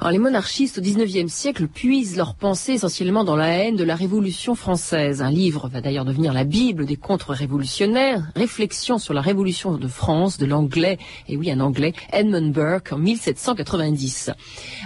Alors, 0.00 0.12
les 0.12 0.18
monarchistes 0.18 0.78
au 0.78 0.80
XIXe 0.80 1.32
siècle 1.32 1.68
puisent 1.68 2.16
leur 2.16 2.34
pensée 2.34 2.72
essentiellement 2.72 3.24
dans 3.24 3.36
la 3.36 3.48
haine 3.48 3.76
de 3.76 3.84
la 3.84 3.94
Révolution 3.94 4.54
française. 4.54 5.22
Un 5.22 5.30
livre 5.30 5.68
va 5.68 5.80
d'ailleurs 5.80 6.04
devenir 6.04 6.32
la 6.32 6.44
Bible 6.44 6.86
des 6.86 6.96
contre-révolutionnaires, 6.96 8.22
réflexion 8.34 8.98
sur 8.98 9.14
la 9.14 9.20
Révolution 9.20 9.76
de 9.76 9.88
France 9.88 10.38
de 10.38 10.46
l'anglais, 10.46 10.98
et 11.28 11.36
oui 11.36 11.50
un 11.50 11.60
anglais, 11.60 11.92
Edmund 12.12 12.52
Burke 12.52 12.92
en 12.92 12.98
1790. 12.98 14.30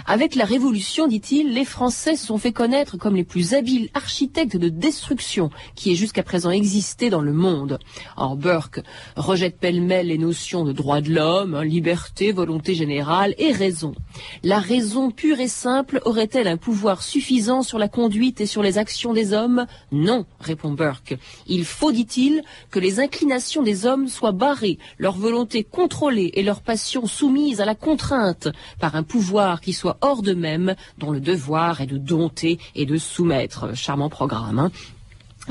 Avec 0.05 0.35
la 0.35 0.45
Révolution, 0.45 1.07
dit-il, 1.07 1.53
les 1.53 1.65
Français 1.65 2.15
se 2.15 2.27
sont 2.27 2.37
fait 2.37 2.53
connaître 2.53 2.97
comme 2.97 3.15
les 3.15 3.23
plus 3.23 3.53
habiles 3.53 3.89
architectes 3.93 4.57
de 4.57 4.69
destruction 4.69 5.49
qui 5.75 5.91
ait 5.91 5.95
jusqu'à 5.95 6.23
présent 6.23 6.51
existé 6.51 7.09
dans 7.09 7.21
le 7.21 7.33
monde. 7.33 7.79
Or 8.17 8.35
Burke 8.35 8.81
rejette 9.15 9.57
pêle-mêle 9.59 10.07
les 10.07 10.17
notions 10.17 10.63
de 10.63 10.71
droit 10.71 11.01
de 11.01 11.13
l'homme, 11.13 11.55
hein, 11.55 11.63
liberté, 11.63 12.31
volonté 12.31 12.75
générale 12.75 13.35
et 13.37 13.51
raison. 13.51 13.80
La 14.43 14.59
raison 14.59 15.11
pure 15.11 15.39
et 15.39 15.47
simple 15.47 16.01
aurait-elle 16.05 16.47
un 16.47 16.57
pouvoir 16.57 17.01
suffisant 17.01 17.61
sur 17.61 17.77
la 17.77 17.87
conduite 17.87 18.41
et 18.41 18.45
sur 18.45 18.63
les 18.63 18.77
actions 18.77 19.13
des 19.13 19.33
hommes? 19.33 19.65
Non, 19.91 20.25
répond 20.39 20.71
Burke. 20.71 21.17
Il 21.47 21.65
faut, 21.65 21.91
dit-il, 21.91 22.43
que 22.69 22.79
les 22.79 22.99
inclinations 22.99 23.63
des 23.63 23.85
hommes 23.85 24.07
soient 24.07 24.31
barrées, 24.31 24.79
leur 24.97 25.17
volonté 25.17 25.63
contrôlée 25.63 26.31
et 26.33 26.43
leur 26.43 26.61
passion 26.61 27.05
soumise 27.05 27.61
à 27.61 27.65
la 27.65 27.75
contrainte 27.75 28.47
par 28.79 28.95
un 28.95 29.03
pouvoir 29.03 29.61
qui 29.61 29.73
soit 29.73 29.97
hors 30.01 30.21
d'eux-mêmes, 30.21 30.75
dont 30.97 31.11
le 31.11 31.19
devoir 31.19 31.81
est 31.81 31.87
de 31.87 31.97
dompter 31.97 32.59
et 32.75 32.85
de 32.85 32.97
soumettre. 32.97 33.75
Charmant 33.75 34.09
programme. 34.09 34.59
Hein 34.59 34.71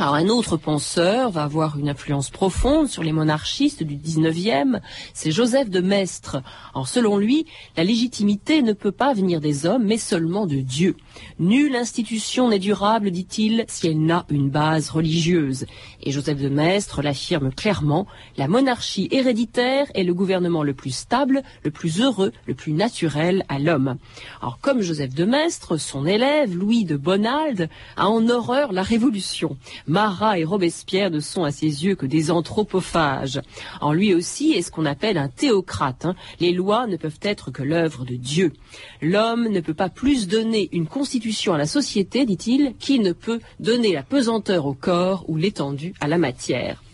alors 0.01 0.15
un 0.15 0.29
autre 0.29 0.57
penseur 0.57 1.31
va 1.31 1.43
avoir 1.43 1.79
une 1.79 1.91
influence 1.91 2.31
profonde 2.31 2.89
sur 2.89 3.03
les 3.03 3.13
monarchistes 3.13 3.83
du 3.83 3.97
19e, 3.97 4.81
c'est 5.13 5.31
Joseph 5.31 5.69
de 5.69 5.81
Maistre. 5.81 6.43
Alors 6.73 6.89
selon 6.89 7.19
lui, 7.19 7.45
la 7.77 7.85
légitimité 7.85 8.63
ne 8.63 8.73
peut 8.73 8.93
pas 8.93 9.13
venir 9.13 9.41
des 9.41 9.67
hommes, 9.67 9.85
mais 9.85 9.99
seulement 9.99 10.47
de 10.47 10.57
Dieu. 10.57 10.97
Nulle 11.39 11.77
institution 11.77 12.49
n'est 12.49 12.59
durable, 12.59 13.11
dit-il, 13.11 13.67
si 13.69 13.89
elle 13.89 14.03
n'a 14.03 14.25
une 14.31 14.49
base 14.49 14.89
religieuse. 14.89 15.67
Et 16.03 16.13
Joseph 16.13 16.39
de 16.39 16.49
Maistre 16.49 17.03
l'affirme 17.03 17.53
clairement, 17.53 18.07
la 18.39 18.49
monarchie 18.49 19.09
héréditaire 19.11 19.87
est 19.95 20.05
le 20.05 20.15
gouvernement 20.15 20.63
le 20.63 20.73
plus 20.73 20.95
stable, 20.95 21.43
le 21.63 21.71
plus 21.71 22.01
heureux, 22.01 22.33
le 22.47 22.55
plus 22.55 22.73
naturel 22.73 23.45
à 23.51 23.59
l'homme. 23.59 23.97
Alors 24.41 24.61
comme 24.63 24.81
Joseph 24.81 25.15
de 25.15 25.27
Maistre, 25.27 25.77
son 25.77 26.07
élève, 26.07 26.57
Louis 26.57 26.87
de 26.87 26.97
Bonald, 26.97 27.69
a 27.99 28.09
en 28.09 28.27
horreur 28.31 28.73
la 28.73 28.83
révolution. 28.83 29.59
Marat 29.91 30.39
et 30.39 30.45
Robespierre 30.45 31.11
ne 31.11 31.19
sont 31.19 31.43
à 31.43 31.51
ses 31.51 31.85
yeux 31.85 31.97
que 31.97 32.07
des 32.07 32.31
anthropophages. 32.31 33.41
En 33.81 33.93
lui 33.93 34.15
aussi 34.15 34.53
est 34.53 34.63
ce 34.63 34.71
qu'on 34.71 34.87
appelle 34.87 35.19
un 35.19 35.29
théocrate. 35.29 36.05
Hein. 36.05 36.15
Les 36.39 36.53
lois 36.53 36.87
ne 36.87 36.97
peuvent 36.97 37.19
être 37.23 37.51
que 37.51 37.65
l'œuvre 37.65 38.05
de 38.05 38.15
Dieu. 38.15 38.53
L'homme 39.03 39.49
ne 39.49 39.59
peut 39.59 39.75
pas 39.75 39.89
plus 39.89 40.29
donner 40.29 40.69
une 40.71 40.87
constitution 40.87 41.55
à 41.55 41.59
la 41.59 41.67
société, 41.67 42.25
dit-il, 42.25 42.77
qu'il 42.79 43.03
ne 43.03 43.13
peut 43.13 43.41
donner 43.59 43.93
la 43.93 44.05
pesanteur 44.05 44.67
au 44.67 44.75
corps 44.75 45.25
ou 45.27 45.37
l'étendue 45.37 45.93
à 46.01 46.07
la 46.07 46.19
matière. 46.19 46.85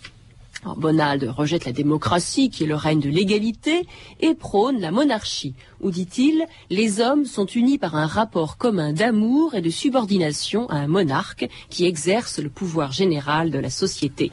Bonald 0.76 1.22
rejette 1.36 1.64
la 1.64 1.72
démocratie, 1.72 2.50
qui 2.50 2.64
est 2.64 2.66
le 2.66 2.74
règne 2.74 3.00
de 3.00 3.08
l'égalité, 3.08 3.86
et 4.20 4.34
prône 4.34 4.80
la 4.80 4.90
monarchie, 4.90 5.54
où, 5.80 5.90
dit-il, 5.90 6.44
les 6.70 7.00
hommes 7.00 7.24
sont 7.24 7.46
unis 7.46 7.78
par 7.78 7.94
un 7.94 8.06
rapport 8.06 8.56
commun 8.56 8.92
d'amour 8.92 9.54
et 9.54 9.60
de 9.60 9.70
subordination 9.70 10.68
à 10.68 10.76
un 10.76 10.88
monarque 10.88 11.48
qui 11.70 11.84
exerce 11.86 12.38
le 12.38 12.50
pouvoir 12.50 12.92
général 12.92 13.50
de 13.50 13.58
la 13.58 13.70
société. 13.70 14.32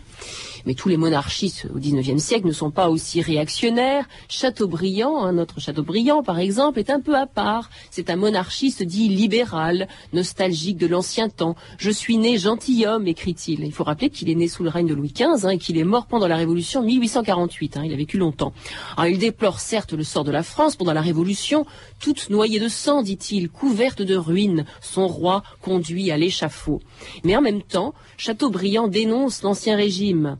Mais 0.66 0.74
tous 0.74 0.90
les 0.90 0.98
monarchistes 0.98 1.68
au 1.74 1.80
XIXe 1.80 2.22
siècle 2.22 2.48
ne 2.48 2.54
sont 2.54 2.72
pas 2.72 2.90
aussi 2.90 3.22
réactionnaires. 3.22 4.08
Chateaubriand, 4.30 5.24
un 5.24 5.38
autre 5.38 5.60
Chateaubriand 5.60 6.24
par 6.24 6.40
exemple, 6.40 6.80
est 6.80 6.90
un 6.90 7.00
peu 7.00 7.16
à 7.16 7.26
part. 7.26 7.70
C'est 7.92 8.10
un 8.10 8.16
monarchiste 8.16 8.84
dit 8.84 9.10
libéral, 9.10 9.88
nostalgique 10.14 10.78
de 10.78 10.88
l'ancien 10.88 11.30
temps. 11.30 11.56
Je 11.78 11.92
suis 11.92 12.18
né 12.18 12.38
gentilhomme, 12.38 13.08
écrit-il. 13.08 13.64
Il 13.64 13.72
faut 13.72 13.84
rappeler 13.84 14.10
qu'il 14.10 14.30
est 14.30 14.36
né 14.36 14.48
sous 14.48 14.64
le 14.64 14.70
règne 14.70 14.88
de 14.88 14.94
Louis 14.94 15.14
XV 15.14 15.46
hein, 15.46 15.50
et 15.50 15.58
qu'il 15.58 15.78
est 15.78 15.84
mort 15.84 16.08
pendant 16.08 16.28
la 16.28 16.38
Révolution 16.38 16.82
de 16.82 16.88
1848. 16.88 17.78
Hein, 17.78 17.84
il 17.86 17.94
a 17.94 17.98
vécu 17.98 18.18
longtemps. 18.18 18.54
Alors, 18.98 19.12
il 19.12 19.18
déplore 19.18 19.60
certes 19.60 19.94
le 19.94 20.04
sort 20.04 20.24
de 20.24 20.32
la 20.32 20.44
France 20.44 20.76
pendant 20.76 20.94
la 20.94 21.02
Révolution, 21.02 21.66
toute 22.00 22.30
noyée 22.30 22.60
de 22.60 22.68
sang, 22.68 23.02
dit-il, 23.02 23.50
couverte 23.50 24.02
de 24.02 24.16
ruines, 24.16 24.66
son 24.82 25.08
roi 25.08 25.44
conduit 25.62 26.12
à 26.12 26.18
l'échafaud. 26.18 26.82
Mais 27.24 27.36
en 27.36 27.42
même 27.42 27.62
temps, 27.62 27.94
Chateaubriand 28.18 28.88
dénonce 28.88 29.44
l'ancien 29.44 29.76
régime. 29.76 30.38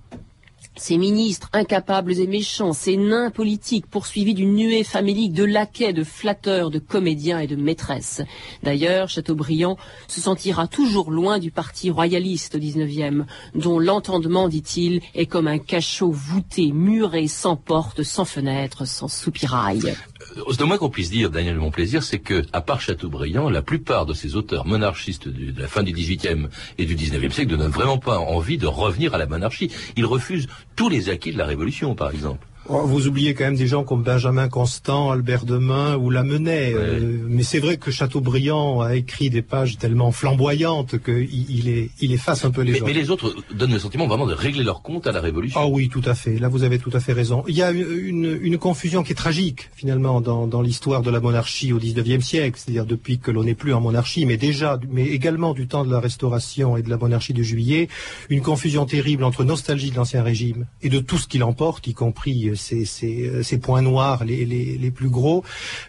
Ces 0.76 0.98
ministres 0.98 1.50
incapables 1.54 2.20
et 2.20 2.26
méchants, 2.26 2.74
ces 2.74 2.98
nains 2.98 3.30
politiques 3.30 3.86
poursuivis 3.86 4.34
d'une 4.34 4.56
nuée 4.56 4.84
famélique 4.84 5.34
de 5.34 5.44
laquais, 5.44 5.94
de 5.94 6.04
flatteurs, 6.04 6.72
de 6.72 6.80
comédiens 6.80 7.40
et 7.40 7.48
de 7.48 7.56
maîtresses. 7.56 8.22
D'ailleurs, 8.64 9.08
Chateaubriand 9.08 9.78
se 10.08 10.20
sentira 10.20 10.68
toujours 10.68 11.12
loin 11.12 11.38
du 11.38 11.52
parti 11.52 11.92
royaliste 11.92 12.56
au 12.56 12.60
XIXe, 12.60 13.26
dont 13.54 13.78
l'entendement, 13.78 14.50
dit-il, 14.50 15.02
est 15.14 15.28
comme 15.28 15.48
un 15.48 15.60
cachot 15.60 16.12
voûté, 16.12 16.72
muré, 16.72 17.28
sans 17.28 17.56
porte, 17.56 18.02
sans 18.02 18.26
fenêtre, 18.26 18.86
sans 18.88 19.08
soupirail. 19.08 19.94
Le 20.36 20.66
moins 20.66 20.78
qu'on 20.78 20.90
puisse 20.90 21.12
dire, 21.12 21.30
Daniel 21.30 21.58
Monplaisir, 21.58 22.02
c'est 22.04 22.20
que, 22.20 22.44
à 22.54 22.62
part 22.62 22.82
Chateaubriand, 22.82 23.50
la 23.50 23.62
plupart 23.62 24.06
de 24.06 24.14
ces 24.14 24.36
auteurs 24.36 24.66
monarchistes 24.66 25.28
de 25.28 25.60
la 25.62 25.68
fin 25.68 25.84
du 25.84 25.92
XVIIIe 25.92 26.48
et 26.78 26.86
du 26.86 26.96
XIXe 26.96 27.34
siècle 27.34 27.52
ne 27.52 27.58
donnent 27.58 27.72
vraiment 27.72 27.98
pas 27.98 28.18
envie 28.18 28.58
de 28.58 28.66
revenir 28.68 29.14
à 29.14 29.18
la 29.18 29.26
monarchie. 29.26 29.72
Ils 29.96 30.06
refusent 30.06 30.48
tous 30.76 30.90
les 30.90 31.10
acquis 31.10 31.34
de 31.34 31.38
la 31.38 31.46
Révolution, 31.46 31.94
par 31.96 32.12
exemple. 32.12 32.48
Oh, 32.70 32.82
vous 32.86 33.08
oubliez 33.08 33.34
quand 33.34 33.44
même 33.44 33.56
des 33.56 33.68
gens 33.68 33.84
comme 33.84 34.04
Benjamin 34.04 34.48
Constant, 34.48 35.12
Albert 35.12 35.46
Demain 35.46 35.98
ou 35.98 36.10
Lamennais. 36.10 36.74
Euh, 36.74 37.18
mais 37.28 37.44
c'est 37.44 37.60
vrai 37.60 37.78
que 37.78 37.92
Chateaubriand 37.92 38.80
a 38.80 38.96
écrit 38.96 39.30
des 39.30 39.42
pages 39.42 39.78
tellement 39.78 40.12
flamboyantes 40.12 40.98
qu'il 41.04 41.28
il, 41.30 41.90
il 42.00 42.14
efface 42.14 42.46
un 42.46 42.52
peu 42.52 42.62
les 42.62 42.74
mais, 42.74 42.80
gens. 42.80 42.86
Mais 42.86 42.94
les 42.94 43.10
autres 43.10 43.36
donnent 43.54 43.74
le 43.74 43.80
sentiment 43.80 44.08
vraiment 44.08 44.26
de 44.26 44.34
régler 44.34 44.64
leur 44.64 44.82
compte 44.82 45.08
à 45.08 45.12
la 45.12 45.20
Révolution. 45.20 45.60
Ah 45.62 45.68
oui, 45.68 45.90
tout 45.90 46.02
à 46.06 46.16
fait. 46.16 46.40
Là, 46.40 46.48
vous 46.48 46.64
avez 46.64 46.80
tout 46.80 46.92
à 46.94 47.02
fait 47.02 47.14
raison. 47.14 47.44
Il 47.50 47.56
y 47.56 47.62
a 47.62 47.72
une, 47.72 48.40
une 48.42 48.58
confusion 48.58 49.04
qui 49.04 49.12
est 49.12 49.16
tragique, 49.16 49.70
finalement, 49.76 50.22
dans, 50.22 50.48
dans 50.48 50.62
l'histoire 50.62 51.02
de 51.02 51.12
la 51.12 51.20
monarchie 51.20 51.74
au 51.74 51.80
XIXe 51.80 52.26
siècle. 52.26 52.58
C'est-à-dire 52.58 52.86
depuis 52.86 53.20
que 53.20 53.32
l'on 53.32 53.44
n'est 53.44 53.56
plus 53.56 53.74
en 53.74 53.82
monarchie, 53.82 54.26
mais 54.26 54.38
déjà, 54.38 54.80
mais 54.90 55.06
également 55.08 55.54
du 55.54 55.68
temps 55.68 55.84
de 55.84 55.92
la 55.92 56.00
Restauration 56.00 56.78
et 56.78 56.82
de 56.82 56.90
la 56.90 56.98
monarchie 56.98 57.34
de 57.34 57.44
Juillet, 57.44 57.90
une 58.30 58.42
confusion 58.42 58.86
terrible 58.86 59.26
entre 59.26 59.44
nostalgie 59.44 59.92
de 59.92 59.98
l'Ancien 59.98 60.24
Régime 60.24 60.66
et 60.82 60.90
de 60.90 61.00
tout 61.00 61.18
ce 61.18 61.28
qu'il 61.28 61.44
emporte, 61.44 61.88
y 61.88 61.94
compris 61.94 62.53
ces, 62.56 62.86
ces, 62.86 63.58
points 63.58 63.82
noirs 63.82 64.24
les, 64.24 64.92
plus 64.92 65.10
gros, 65.10 65.44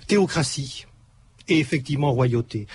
théocratie 0.07 0.87
et 1.49 1.59
effectivement 1.59 2.13
royauté. 2.13 2.67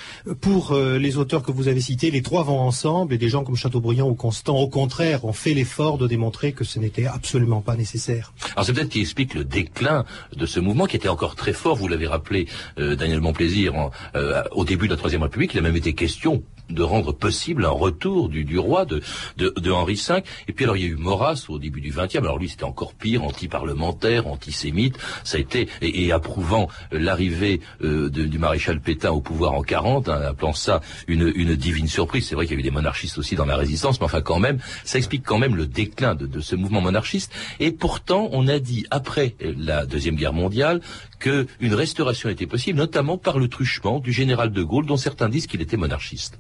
Pour 0.42 0.74
euh, 0.74 0.98
les 0.98 1.18
auteurs 1.18 1.44
que 1.44 1.52
vous 1.52 1.68
avez 1.68 1.82
cités, 1.82 2.12
les 2.12 2.22
trois 2.22 2.44
vont 2.44 2.60
ensemble 2.60 3.14
et 3.14 3.18
des 3.18 3.30
gens 3.30 3.44
comme 3.44 3.56
Chateaubriand 3.56 4.08
ou 4.08 4.14
Constant, 4.14 4.58
au 4.58 4.68
contraire, 4.68 5.26
ont 5.26 5.34
fait 5.34 5.54
l'effort 5.54 5.98
de 5.98 6.08
démontrer 6.08 6.52
que 6.52 6.64
ce 6.64 6.78
n'était 6.80 7.06
absolument 7.06 7.62
pas 7.62 7.76
nécessaire. 7.76 8.34
Alors 8.54 8.66
c'est 8.66 8.74
peut-être 8.74 8.90
qui 8.90 9.02
explique 9.02 9.34
le 9.34 9.44
déclin 9.44 10.06
de 10.36 10.46
ce 10.46 10.60
mouvement 10.60 10.86
qui 10.86 10.98
était 10.98 11.10
encore 11.10 11.36
très 11.36 11.54
fort, 11.54 11.76
vous 11.76 11.88
l'avez 11.88 12.08
rappelé, 12.08 12.48
euh, 12.78 12.96
Daniel 12.96 13.22
Montplaisir, 13.22 13.74
euh, 14.16 14.44
au 14.52 14.66
début 14.66 14.88
de 14.88 14.94
la 14.94 14.98
Troisième 14.98 15.24
République, 15.24 15.54
il 15.54 15.60
a 15.60 15.64
même 15.64 15.76
été 15.76 15.94
question 15.94 16.44
de 16.70 16.84
rendre 16.84 17.12
possible 17.12 17.66
un 17.66 17.70
retour 17.70 18.30
du, 18.30 18.44
du 18.44 18.60
roi 18.60 18.86
de, 18.86 19.02
de, 19.38 19.54
de, 19.58 19.72
Henri 19.72 19.96
V. 19.96 20.24
Et 20.48 20.54
puis 20.54 20.66
alors 20.66 20.78
il 20.78 20.84
y 20.84 20.86
a 20.86 20.90
eu 20.90 20.96
Maurras 20.96 21.46
au 21.50 21.60
début 21.60 21.82
du 21.82 21.92
XXe. 21.92 22.18
Alors 22.18 22.38
lui 22.38 22.50
c'était 22.50 22.64
encore 22.64 22.94
pire, 22.94 23.24
anti-parlementaire, 23.24 24.28
antisémite. 24.28 24.98
Ça 25.24 25.38
a 25.38 25.40
été 25.40 25.68
et, 25.82 26.06
et 26.06 26.12
approuvant 26.12 26.68
l'arrivée 26.92 27.62
euh, 27.84 28.10
du 28.10 28.40
maréchal 28.40 28.80
Pétain 28.80 29.12
au 29.12 29.22
pouvoir 29.22 29.54
en 29.54 29.62
40, 29.62 30.10
hein, 30.10 30.22
appelant 30.28 30.54
ça 30.54 30.82
une, 31.08 31.32
une 31.36 31.56
divine 31.56 31.88
surprise. 31.88 32.28
C'est 32.28 32.36
vrai 32.36 32.46
qu'il 32.46 32.56
y 32.56 32.58
a 32.58 32.60
eu 32.60 32.64
des 32.64 32.72
monarchistes 32.72 33.18
aussi 33.18 33.36
dans 33.36 33.46
la 33.46 33.56
résistance, 33.56 34.00
mais 34.00 34.06
enfin 34.06 34.22
quand 34.22 34.40
même, 34.40 34.60
ça 34.84 34.98
explique 34.98 35.24
quand 35.24 35.38
même 35.38 35.56
le 35.56 35.66
déclin 35.66 36.16
de, 36.16 36.26
de 36.26 36.40
ce 36.40 36.56
mouvement 36.56 36.82
monarchiste. 36.82 37.32
Et 37.60 37.72
pourtant, 37.72 38.30
on 38.32 38.48
a 38.48 38.60
dit 38.60 38.86
après 38.92 39.36
la 39.40 39.86
deuxième 39.86 40.16
guerre 40.16 40.34
mondiale 40.34 40.82
qu'une 41.20 41.74
restauration 41.74 42.30
était 42.30 42.48
possible, 42.48 42.78
notamment 42.78 43.18
par 43.18 43.40
le 43.40 43.48
truchement 43.48 44.00
du 44.00 44.12
général 44.12 44.52
de 44.52 44.64
Gaulle, 44.64 44.86
dont 44.86 44.98
certains 44.98 45.30
disent 45.30 45.48
qu'il 45.48 45.62
était 45.62 45.78
monarchiste. 45.78 46.40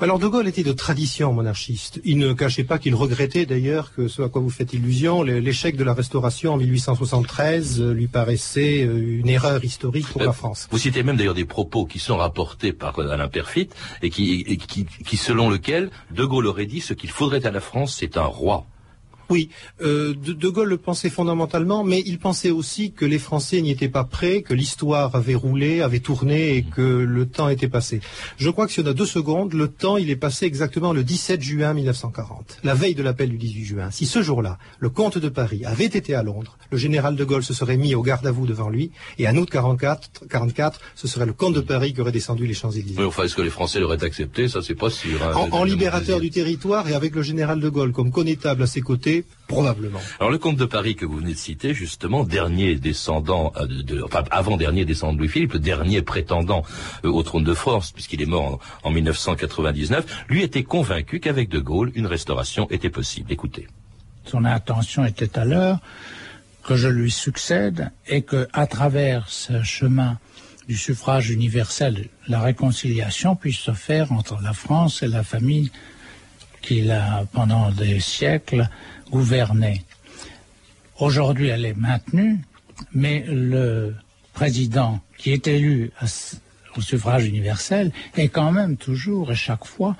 Alors 0.00 0.20
De 0.20 0.28
Gaulle 0.28 0.46
était 0.46 0.62
de 0.62 0.72
tradition 0.72 1.32
monarchiste. 1.32 2.00
Il 2.04 2.18
ne 2.18 2.32
cachait 2.32 2.62
pas 2.62 2.78
qu'il 2.78 2.94
regrettait 2.94 3.46
d'ailleurs 3.46 3.92
que 3.92 4.06
ce 4.06 4.22
à 4.22 4.28
quoi 4.28 4.40
vous 4.40 4.48
faites 4.48 4.72
illusion, 4.72 5.24
l'échec 5.24 5.76
de 5.76 5.82
la 5.82 5.92
Restauration 5.92 6.54
en 6.54 6.56
1873 6.56 7.82
lui 7.82 8.06
paraissait 8.06 8.84
euh, 8.84 9.18
une 9.18 9.28
erreur 9.28 9.64
historique 9.64 10.06
pour 10.06 10.22
la 10.22 10.32
France. 10.32 10.68
Vous 10.70 10.78
citez 10.78 11.02
même 11.02 11.16
d'ailleurs 11.16 11.34
des 11.34 11.44
propos 11.44 11.84
qui 11.84 11.98
sont 11.98 12.16
rapportés 12.16 12.72
par 12.72 12.96
Alain 13.00 13.26
Perfit 13.26 13.70
et 14.00 14.10
qui, 14.10 14.44
et 14.46 14.56
qui, 14.56 14.84
qui 14.84 15.16
selon 15.16 15.50
lequel 15.50 15.90
De 16.12 16.24
Gaulle 16.24 16.46
aurait 16.46 16.66
dit 16.66 16.80
ce 16.80 16.94
qu'il 16.94 17.10
faudrait 17.10 17.44
à 17.44 17.50
la 17.50 17.60
France, 17.60 17.96
c'est 17.98 18.16
un 18.16 18.24
roi. 18.24 18.66
Oui, 19.30 19.50
euh, 19.82 20.14
de, 20.14 20.32
de, 20.32 20.48
Gaulle 20.48 20.70
le 20.70 20.78
pensait 20.78 21.10
fondamentalement, 21.10 21.84
mais 21.84 22.02
il 22.06 22.18
pensait 22.18 22.50
aussi 22.50 22.92
que 22.92 23.04
les 23.04 23.18
Français 23.18 23.60
n'y 23.60 23.70
étaient 23.70 23.90
pas 23.90 24.04
prêts, 24.04 24.40
que 24.40 24.54
l'histoire 24.54 25.14
avait 25.14 25.34
roulé, 25.34 25.82
avait 25.82 26.00
tourné 26.00 26.56
et 26.56 26.62
que 26.62 26.80
le 26.80 27.26
temps 27.26 27.50
était 27.50 27.68
passé. 27.68 28.00
Je 28.38 28.48
crois 28.48 28.66
que 28.66 28.72
si 28.72 28.80
on 28.80 28.86
a 28.86 28.94
deux 28.94 29.06
secondes, 29.06 29.52
le 29.52 29.68
temps 29.68 29.98
il 29.98 30.08
est 30.08 30.16
passé 30.16 30.46
exactement 30.46 30.94
le 30.94 31.04
17 31.04 31.42
juin 31.42 31.74
1940, 31.74 32.60
la 32.64 32.74
veille 32.74 32.94
de 32.94 33.02
l'appel 33.02 33.28
du 33.28 33.36
18 33.36 33.64
juin. 33.64 33.90
Si 33.90 34.06
ce 34.06 34.22
jour-là, 34.22 34.58
le 34.78 34.88
comte 34.88 35.18
de 35.18 35.28
Paris 35.28 35.62
avait 35.66 35.84
été 35.84 36.14
à 36.14 36.22
Londres, 36.22 36.56
le 36.70 36.78
général 36.78 37.14
de 37.14 37.24
Gaulle 37.24 37.44
se 37.44 37.52
serait 37.52 37.76
mis 37.76 37.94
au 37.94 38.02
garde 38.02 38.26
à 38.26 38.30
vous 38.30 38.46
devant 38.46 38.70
lui, 38.70 38.92
et 39.18 39.28
en 39.28 39.36
août 39.36 39.50
44, 39.50 40.26
44 40.30 40.80
ce 40.94 41.06
serait 41.06 41.26
le 41.26 41.34
comte 41.34 41.54
de 41.54 41.60
Paris 41.60 41.92
qui 41.92 42.00
aurait 42.00 42.12
descendu 42.12 42.46
les 42.46 42.54
Champs-Élysées. 42.54 42.98
Oui, 42.98 43.04
enfin, 43.04 43.24
est-ce 43.24 43.34
que 43.34 43.42
les 43.42 43.50
Français 43.50 43.78
l'auraient 43.78 44.02
accepté? 44.02 44.48
Ça, 44.48 44.62
c'est 44.62 44.74
pas 44.74 44.90
sûr. 44.90 45.22
Hein, 45.22 45.32
en, 45.34 45.58
en 45.58 45.64
libérateur 45.64 46.18
du 46.18 46.30
territoire 46.30 46.88
et 46.88 46.94
avec 46.94 47.14
le 47.14 47.22
général 47.22 47.60
de 47.60 47.68
Gaulle 47.68 47.92
comme 47.92 48.10
connétable 48.10 48.62
à 48.62 48.66
ses 48.66 48.80
côtés, 48.80 49.17
Probablement. 49.46 50.00
Alors 50.20 50.30
le 50.30 50.38
comte 50.38 50.56
de 50.56 50.64
Paris 50.64 50.94
que 50.94 51.06
vous 51.06 51.16
venez 51.16 51.32
de 51.32 51.38
citer, 51.38 51.74
justement, 51.74 52.24
dernier 52.24 52.74
descendant, 52.76 53.52
euh, 53.56 53.66
de, 53.66 54.02
enfin 54.02 54.24
avant-dernier 54.30 54.84
descendant 54.84 55.14
de 55.14 55.18
Louis-Philippe, 55.18 55.54
le 55.54 55.58
dernier 55.58 56.02
prétendant 56.02 56.64
euh, 57.04 57.08
au 57.08 57.22
trône 57.22 57.44
de 57.44 57.54
France, 57.54 57.92
puisqu'il 57.92 58.22
est 58.22 58.26
mort 58.26 58.60
en, 58.82 58.88
en 58.88 58.92
1999, 58.92 60.24
lui 60.28 60.42
était 60.42 60.64
convaincu 60.64 61.20
qu'avec 61.20 61.48
De 61.48 61.58
Gaulle, 61.58 61.92
une 61.94 62.06
restauration 62.06 62.68
était 62.70 62.90
possible. 62.90 63.32
Écoutez. 63.32 63.68
Son 64.24 64.44
intention 64.44 65.04
était 65.04 65.38
à 65.38 65.44
l'heure 65.44 65.78
que 66.62 66.76
je 66.76 66.88
lui 66.88 67.10
succède 67.10 67.90
et 68.06 68.22
que, 68.22 68.46
à 68.52 68.66
travers 68.66 69.28
ce 69.28 69.62
chemin 69.62 70.18
du 70.68 70.76
suffrage 70.76 71.30
universel, 71.30 72.08
la 72.28 72.40
réconciliation 72.40 73.36
puisse 73.36 73.56
se 73.56 73.72
faire 73.72 74.12
entre 74.12 74.38
la 74.42 74.52
France 74.52 75.02
et 75.02 75.08
la 75.08 75.24
famille 75.24 75.70
qu'il 76.60 76.90
a, 76.90 77.24
pendant 77.32 77.70
des 77.70 78.00
siècles, 78.00 78.68
gouverné. 79.10 79.84
Aujourd'hui, 80.98 81.48
elle 81.48 81.64
est 81.64 81.76
maintenue, 81.76 82.38
mais 82.92 83.24
le 83.28 83.94
président 84.32 85.00
qui 85.16 85.32
est 85.32 85.46
élu 85.46 85.90
à, 86.00 86.06
au 86.76 86.80
suffrage 86.80 87.26
universel 87.26 87.92
est 88.16 88.28
quand 88.28 88.52
même 88.52 88.76
toujours 88.76 89.32
et 89.32 89.34
chaque 89.34 89.64
fois 89.64 89.96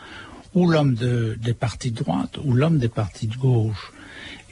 ou 0.54 0.68
l'homme 0.68 0.94
de, 0.94 1.36
des 1.40 1.54
partis 1.54 1.90
de 1.90 2.02
droite 2.02 2.38
ou 2.44 2.54
l'homme 2.54 2.78
des 2.78 2.88
partis 2.88 3.26
de 3.26 3.36
gauche. 3.36 3.92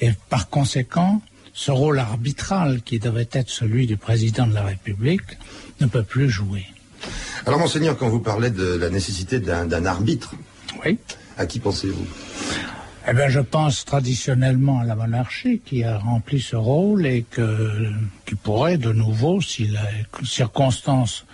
Et 0.00 0.10
par 0.28 0.48
conséquent, 0.48 1.22
ce 1.52 1.70
rôle 1.70 1.98
arbitral 1.98 2.82
qui 2.82 2.98
devait 2.98 3.28
être 3.32 3.48
celui 3.48 3.86
du 3.86 3.96
président 3.96 4.46
de 4.46 4.54
la 4.54 4.62
République 4.62 5.38
ne 5.80 5.86
peut 5.86 6.02
plus 6.02 6.28
jouer. 6.28 6.66
Alors, 7.46 7.58
monseigneur, 7.58 7.96
quand 7.96 8.08
vous 8.08 8.20
parlez 8.20 8.50
de 8.50 8.76
la 8.76 8.90
nécessité 8.90 9.38
d'un 9.40 9.86
arbitre, 9.86 10.34
oui. 10.84 10.98
À 11.36 11.46
qui 11.46 11.60
pensez-vous? 11.60 12.06
Eh 13.08 13.12
bien, 13.12 13.28
je 13.28 13.40
pense 13.40 13.84
traditionnellement 13.84 14.80
à 14.80 14.84
la 14.84 14.96
monarchie 14.96 15.60
qui 15.64 15.84
a 15.84 15.98
rempli 15.98 16.40
ce 16.40 16.56
rôle 16.56 17.06
et 17.06 17.22
que, 17.22 17.92
qui 18.24 18.34
pourrait 18.34 18.78
de 18.78 18.92
nouveau, 18.92 19.40
si 19.40 19.66
les 19.66 20.24
circonstances 20.24 21.24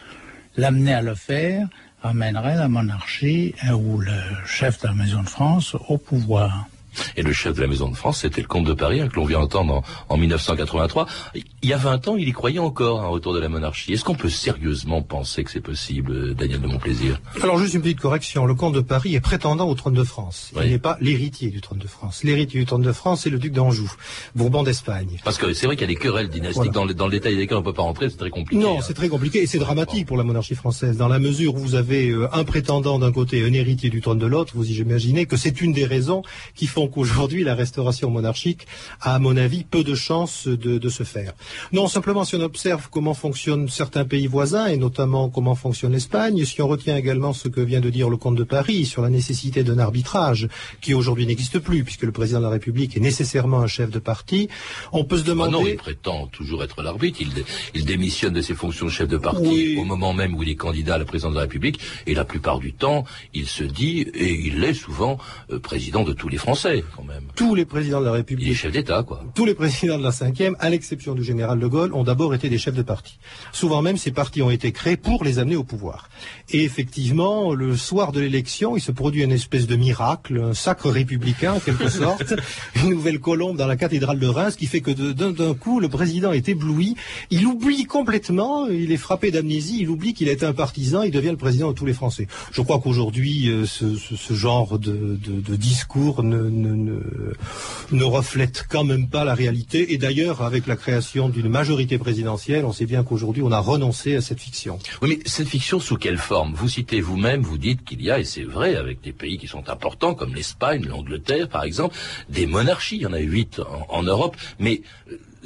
l'amenaient 0.58 0.94
à 0.94 1.02
le 1.02 1.14
faire, 1.14 1.66
amènerait 2.02 2.56
la 2.56 2.68
monarchie 2.68 3.54
ou 3.72 3.98
le 3.98 4.12
chef 4.44 4.82
de 4.82 4.88
la 4.88 4.94
Maison 4.94 5.22
de 5.22 5.28
France 5.28 5.74
au 5.88 5.96
pouvoir. 5.96 6.66
Et 7.16 7.22
le 7.22 7.32
chef 7.32 7.54
de 7.54 7.60
la 7.60 7.66
Maison 7.66 7.88
de 7.88 7.96
France, 7.96 8.18
c'était 8.18 8.40
le 8.40 8.46
comte 8.46 8.64
de 8.64 8.74
Paris, 8.74 9.00
hein, 9.00 9.08
que 9.08 9.16
l'on 9.16 9.24
vient 9.24 9.40
entendre 9.40 9.82
en, 10.08 10.14
en, 10.14 10.16
1983. 10.16 11.06
Il 11.34 11.68
y 11.68 11.72
a 11.72 11.76
20 11.76 12.08
ans, 12.08 12.16
il 12.16 12.28
y 12.28 12.32
croyait 12.32 12.58
encore, 12.58 13.02
un 13.02 13.08
retour 13.08 13.34
de 13.34 13.40
la 13.40 13.48
monarchie. 13.48 13.92
Est-ce 13.92 14.04
qu'on 14.04 14.14
peut 14.14 14.28
sérieusement 14.28 15.02
penser 15.02 15.44
que 15.44 15.50
c'est 15.50 15.60
possible, 15.60 16.34
Daniel 16.34 16.60
de 16.60 16.66
Montplaisir? 16.66 17.20
Alors, 17.42 17.58
juste 17.58 17.74
une 17.74 17.82
petite 17.82 18.00
correction. 18.00 18.46
Le 18.46 18.54
comte 18.54 18.74
de 18.74 18.80
Paris 18.80 19.14
est 19.14 19.20
prétendant 19.20 19.68
au 19.68 19.74
trône 19.74 19.94
de 19.94 20.04
France. 20.04 20.52
Oui. 20.54 20.62
Il 20.66 20.70
n'est 20.70 20.78
pas 20.78 20.96
l'héritier 21.00 21.50
du 21.50 21.60
trône 21.60 21.78
de 21.78 21.86
France. 21.86 22.24
L'héritier 22.24 22.60
du 22.60 22.66
trône 22.66 22.82
de 22.82 22.92
France, 22.92 23.22
c'est 23.22 23.30
le 23.30 23.38
duc 23.38 23.52
d'Anjou, 23.52 23.90
Bourbon 24.34 24.62
d'Espagne. 24.62 25.18
Parce 25.24 25.38
que 25.38 25.52
c'est 25.52 25.66
vrai 25.66 25.76
qu'il 25.76 25.88
y 25.88 25.90
a 25.90 25.94
des 25.94 26.00
querelles 26.00 26.28
dynastiques. 26.28 26.56
Voilà. 26.56 26.72
Dans, 26.72 26.84
le, 26.84 26.94
dans, 26.94 27.06
le, 27.06 27.12
détail 27.12 27.36
desquelles 27.36 27.56
on 27.56 27.60
ne 27.60 27.64
peut 27.64 27.72
pas 27.72 27.82
rentrer, 27.82 28.10
c'est 28.10 28.16
très 28.16 28.30
compliqué. 28.30 28.62
Non, 28.62 28.78
hein. 28.78 28.82
c'est 28.86 28.94
très 28.94 29.08
compliqué 29.08 29.42
et 29.42 29.46
c'est 29.46 29.58
dramatique 29.58 30.06
pour 30.06 30.16
la 30.16 30.24
monarchie 30.24 30.54
française. 30.54 30.96
Dans 30.96 31.08
la 31.08 31.18
mesure 31.18 31.54
où 31.54 31.58
vous 31.58 31.74
avez 31.74 32.10
euh, 32.10 32.28
un 32.32 32.44
prétendant 32.44 32.98
d'un 32.98 33.12
côté 33.12 33.38
et 33.38 33.44
un 33.44 33.52
héritier 33.52 33.90
du 33.90 34.00
trône 34.00 34.18
de 34.18 34.26
l'autre, 34.26 34.52
vous 34.56 34.70
imaginez 34.70 35.26
que 35.26 35.36
c'est 35.36 35.60
une 35.60 35.72
des 35.72 35.84
raisons 35.84 36.22
qui 36.54 36.66
font 36.66 36.81
qu'aujourd'hui, 36.88 37.44
la 37.44 37.54
restauration 37.54 38.10
monarchique 38.10 38.66
a, 39.00 39.14
à 39.14 39.18
mon 39.18 39.36
avis, 39.36 39.64
peu 39.64 39.84
de 39.84 39.94
chances 39.94 40.46
de, 40.46 40.78
de, 40.78 40.88
se 40.88 41.02
faire. 41.02 41.32
Non, 41.72 41.88
simplement, 41.88 42.24
si 42.24 42.36
on 42.36 42.40
observe 42.40 42.88
comment 42.90 43.14
fonctionnent 43.14 43.68
certains 43.68 44.04
pays 44.04 44.26
voisins, 44.26 44.66
et 44.66 44.76
notamment 44.76 45.28
comment 45.28 45.54
fonctionne 45.54 45.92
l'Espagne, 45.92 46.44
si 46.44 46.60
on 46.60 46.68
retient 46.68 46.96
également 46.96 47.32
ce 47.32 47.48
que 47.48 47.60
vient 47.60 47.80
de 47.80 47.90
dire 47.90 48.08
le 48.08 48.16
comte 48.16 48.36
de 48.36 48.44
Paris 48.44 48.84
sur 48.84 49.02
la 49.02 49.10
nécessité 49.10 49.62
d'un 49.64 49.78
arbitrage, 49.78 50.48
qui 50.80 50.94
aujourd'hui 50.94 51.26
n'existe 51.26 51.58
plus, 51.58 51.84
puisque 51.84 52.02
le 52.02 52.12
président 52.12 52.38
de 52.38 52.44
la 52.44 52.50
République 52.50 52.96
est 52.96 53.00
nécessairement 53.00 53.60
un 53.60 53.66
chef 53.66 53.90
de 53.90 53.98
parti, 53.98 54.48
on 54.92 55.04
peut 55.04 55.18
se 55.18 55.24
demander... 55.24 55.54
Ah 55.54 55.62
non, 55.62 55.66
il 55.66 55.76
prétend 55.76 56.26
toujours 56.28 56.62
être 56.62 56.82
l'arbitre, 56.82 57.20
il, 57.20 57.44
il, 57.74 57.84
démissionne 57.84 58.32
de 58.32 58.40
ses 58.40 58.54
fonctions 58.54 58.86
de 58.86 58.90
chef 58.90 59.08
de 59.08 59.18
parti 59.18 59.48
oui. 59.48 59.76
au 59.78 59.84
moment 59.84 60.12
même 60.12 60.34
où 60.34 60.42
il 60.42 60.48
est 60.48 60.56
candidat 60.56 60.94
à 60.94 60.98
la 60.98 61.04
présidence 61.04 61.32
de 61.32 61.36
la 61.36 61.42
République, 61.42 61.80
et 62.06 62.14
la 62.14 62.24
plupart 62.24 62.58
du 62.58 62.72
temps, 62.72 63.04
il 63.34 63.46
se 63.46 63.64
dit, 63.64 64.00
et 64.14 64.32
il 64.32 64.60
l'est 64.60 64.74
souvent, 64.74 65.18
euh, 65.50 65.58
président 65.58 66.02
de 66.02 66.12
tous 66.12 66.28
les 66.28 66.38
Français, 66.38 66.71
quand 66.96 67.04
même 67.04 67.24
tous 67.34 67.54
les 67.54 67.64
présidents 67.64 68.00
de 68.00 68.06
la 68.06 68.12
République. 68.12 68.66
D'État, 68.68 69.02
quoi. 69.02 69.24
Tous 69.34 69.44
les 69.44 69.54
présidents 69.54 69.98
de 69.98 70.02
la 70.02 70.12
cinquième, 70.12 70.56
à 70.60 70.70
l'exception 70.70 71.14
du 71.14 71.24
général 71.24 71.58
de 71.58 71.66
Gaulle, 71.66 71.92
ont 71.92 72.04
d'abord 72.04 72.34
été 72.34 72.48
des 72.48 72.58
chefs 72.58 72.74
de 72.74 72.82
parti. 72.82 73.18
Souvent 73.52 73.82
même, 73.82 73.96
ces 73.96 74.10
partis 74.10 74.42
ont 74.42 74.50
été 74.50 74.72
créés 74.72 74.96
pour 74.96 75.24
les 75.24 75.38
amener 75.38 75.56
au 75.56 75.64
pouvoir. 75.64 76.08
Et 76.50 76.64
effectivement, 76.64 77.54
le 77.54 77.76
soir 77.76 78.12
de 78.12 78.20
l'élection, 78.20 78.76
il 78.76 78.80
se 78.80 78.92
produit 78.92 79.22
une 79.22 79.32
espèce 79.32 79.66
de 79.66 79.76
miracle, 79.76 80.40
un 80.40 80.54
sacre 80.54 80.90
républicain, 80.90 81.54
en 81.54 81.60
quelque 81.60 81.88
sorte, 82.02 82.34
une 82.76 82.90
nouvelle 82.90 83.20
colombe 83.20 83.56
dans 83.56 83.66
la 83.66 83.76
cathédrale 83.76 84.18
de 84.18 84.26
Reims, 84.26 84.56
qui 84.56 84.66
fait 84.66 84.80
que 84.80 84.90
d'un 84.90 85.54
coup, 85.54 85.80
le 85.80 85.88
président 85.88 86.32
est 86.32 86.48
ébloui. 86.48 86.96
Il 87.30 87.46
oublie 87.46 87.84
complètement, 87.84 88.68
il 88.68 88.92
est 88.92 88.96
frappé 88.96 89.30
d'amnésie, 89.30 89.78
il 89.80 89.90
oublie 89.90 90.14
qu'il 90.14 90.28
est 90.28 90.44
un 90.44 90.52
partisan, 90.52 91.02
il 91.02 91.10
devient 91.10 91.30
le 91.30 91.36
président 91.36 91.68
de 91.68 91.74
tous 91.74 91.86
les 91.86 91.92
Français. 91.92 92.26
Je 92.52 92.62
crois 92.62 92.80
qu'aujourd'hui, 92.80 93.50
ce, 93.66 93.96
ce, 93.96 94.16
ce, 94.16 94.34
genre 94.34 94.78
de, 94.78 95.18
de, 95.22 95.40
de 95.40 95.56
discours 95.56 96.22
ne, 96.22 96.48
ne, 96.62 98.04
reflète 98.04 98.66
quand 98.68 98.84
même 98.84 99.08
pas 99.08 99.24
la 99.24 99.34
réalité. 99.34 99.92
Et 99.92 99.98
d'ailleurs, 99.98 100.42
avec 100.42 100.66
la 100.66 100.76
création 100.76 101.28
d'une 101.28 101.48
majorité 101.48 101.98
présidentielle, 101.98 102.64
on 102.64 102.72
sait 102.72 102.86
bien 102.86 103.02
qu'aujourd'hui, 103.04 103.42
on 103.42 103.52
a 103.52 103.58
renoncé 103.58 104.16
à 104.16 104.20
cette 104.20 104.40
fiction. 104.40 104.78
Oui, 105.00 105.08
mais 105.10 105.18
cette 105.26 105.48
fiction, 105.48 105.80
sous 105.80 105.96
quelle 105.96 106.18
forme? 106.18 106.54
Vous 106.54 106.68
citez 106.68 107.00
vous-même, 107.00 107.42
vous 107.42 107.58
dites 107.58 107.84
qu'il 107.84 108.02
y 108.02 108.10
a, 108.10 108.18
et 108.18 108.24
c'est 108.24 108.44
vrai, 108.44 108.76
avec 108.76 109.00
des 109.02 109.12
pays 109.12 109.38
qui 109.38 109.46
sont 109.46 109.68
importants, 109.68 110.14
comme 110.14 110.34
l'Espagne, 110.34 110.84
l'Angleterre, 110.86 111.48
par 111.48 111.64
exemple, 111.64 111.96
des 112.28 112.46
monarchies. 112.46 112.96
Il 112.96 113.02
y 113.02 113.06
en 113.06 113.12
a 113.12 113.18
huit 113.18 113.60
en, 113.60 113.86
en 113.88 114.02
Europe, 114.02 114.36
mais 114.58 114.82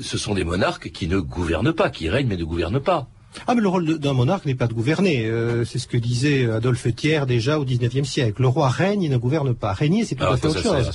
ce 0.00 0.18
sont 0.18 0.34
des 0.34 0.44
monarques 0.44 0.90
qui 0.90 1.08
ne 1.08 1.18
gouvernent 1.18 1.72
pas, 1.72 1.90
qui 1.90 2.08
règnent 2.08 2.28
mais 2.28 2.36
ne 2.36 2.44
gouvernent 2.44 2.80
pas. 2.80 3.08
Ah, 3.46 3.54
mais 3.54 3.60
le 3.60 3.68
rôle 3.68 3.98
d'un 3.98 4.12
monarque 4.12 4.46
n'est 4.46 4.54
pas 4.54 4.66
de 4.66 4.74
gouverner. 4.74 5.26
Euh, 5.26 5.64
c'est 5.64 5.78
ce 5.78 5.86
que 5.86 5.96
disait 5.96 6.50
Adolphe 6.50 6.94
Thiers 6.94 7.26
déjà 7.26 7.58
au 7.58 7.64
XIXe 7.64 8.08
siècle. 8.08 8.42
Le 8.42 8.48
roi 8.48 8.68
règne, 8.68 9.02
il 9.02 9.10
ne 9.10 9.16
gouverne 9.16 9.54
pas. 9.54 9.72
Régner, 9.72 10.04
c'est 10.04 10.14
tout 10.14 10.24
à 10.24 10.36
fait 10.36 10.48
autre 10.48 10.62
chose. 10.62 10.90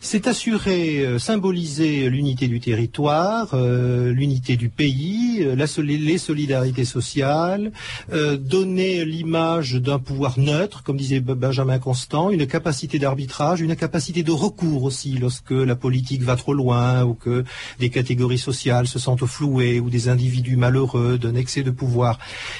C'est 0.00 0.26
assurer, 0.26 1.00
euh, 1.00 1.18
symboliser 1.18 2.08
l'unité 2.08 2.48
du 2.48 2.60
territoire, 2.60 3.50
euh, 3.54 4.12
l'unité 4.12 4.56
du 4.56 4.68
pays, 4.68 5.46
les 5.56 6.18
solidarités 6.18 6.84
sociales, 6.84 7.72
donner 8.10 9.04
l'image 9.04 9.74
d'un 9.74 9.98
pouvoir 9.98 10.38
neutre, 10.38 10.82
comme 10.82 10.96
disait 10.96 11.20
Benjamin 11.20 11.78
Constant, 11.78 12.30
une 12.30 12.46
capacité 12.46 12.98
d'arbitrage, 12.98 13.60
une 13.60 13.76
capacité 13.76 14.22
de 14.22 14.32
recours 14.32 14.84
aussi 14.84 15.12
lorsque 15.18 15.50
la 15.50 15.76
politique 15.76 16.22
va 16.22 16.36
trop 16.36 16.54
loin 16.54 17.04
ou 17.04 17.14
que 17.14 17.44
des 17.78 17.90
catégories 17.90 18.38
sociales 18.38 18.86
se 18.86 18.98
sentent 18.98 19.26
flouées 19.26 19.80
ou 19.80 19.90
des 19.90 20.08
individus 20.08 20.56
malheureux 20.56 21.18
d'un 21.18 21.34
excès 21.34 21.62
de 21.62 21.70
pouvoir. 21.78 22.18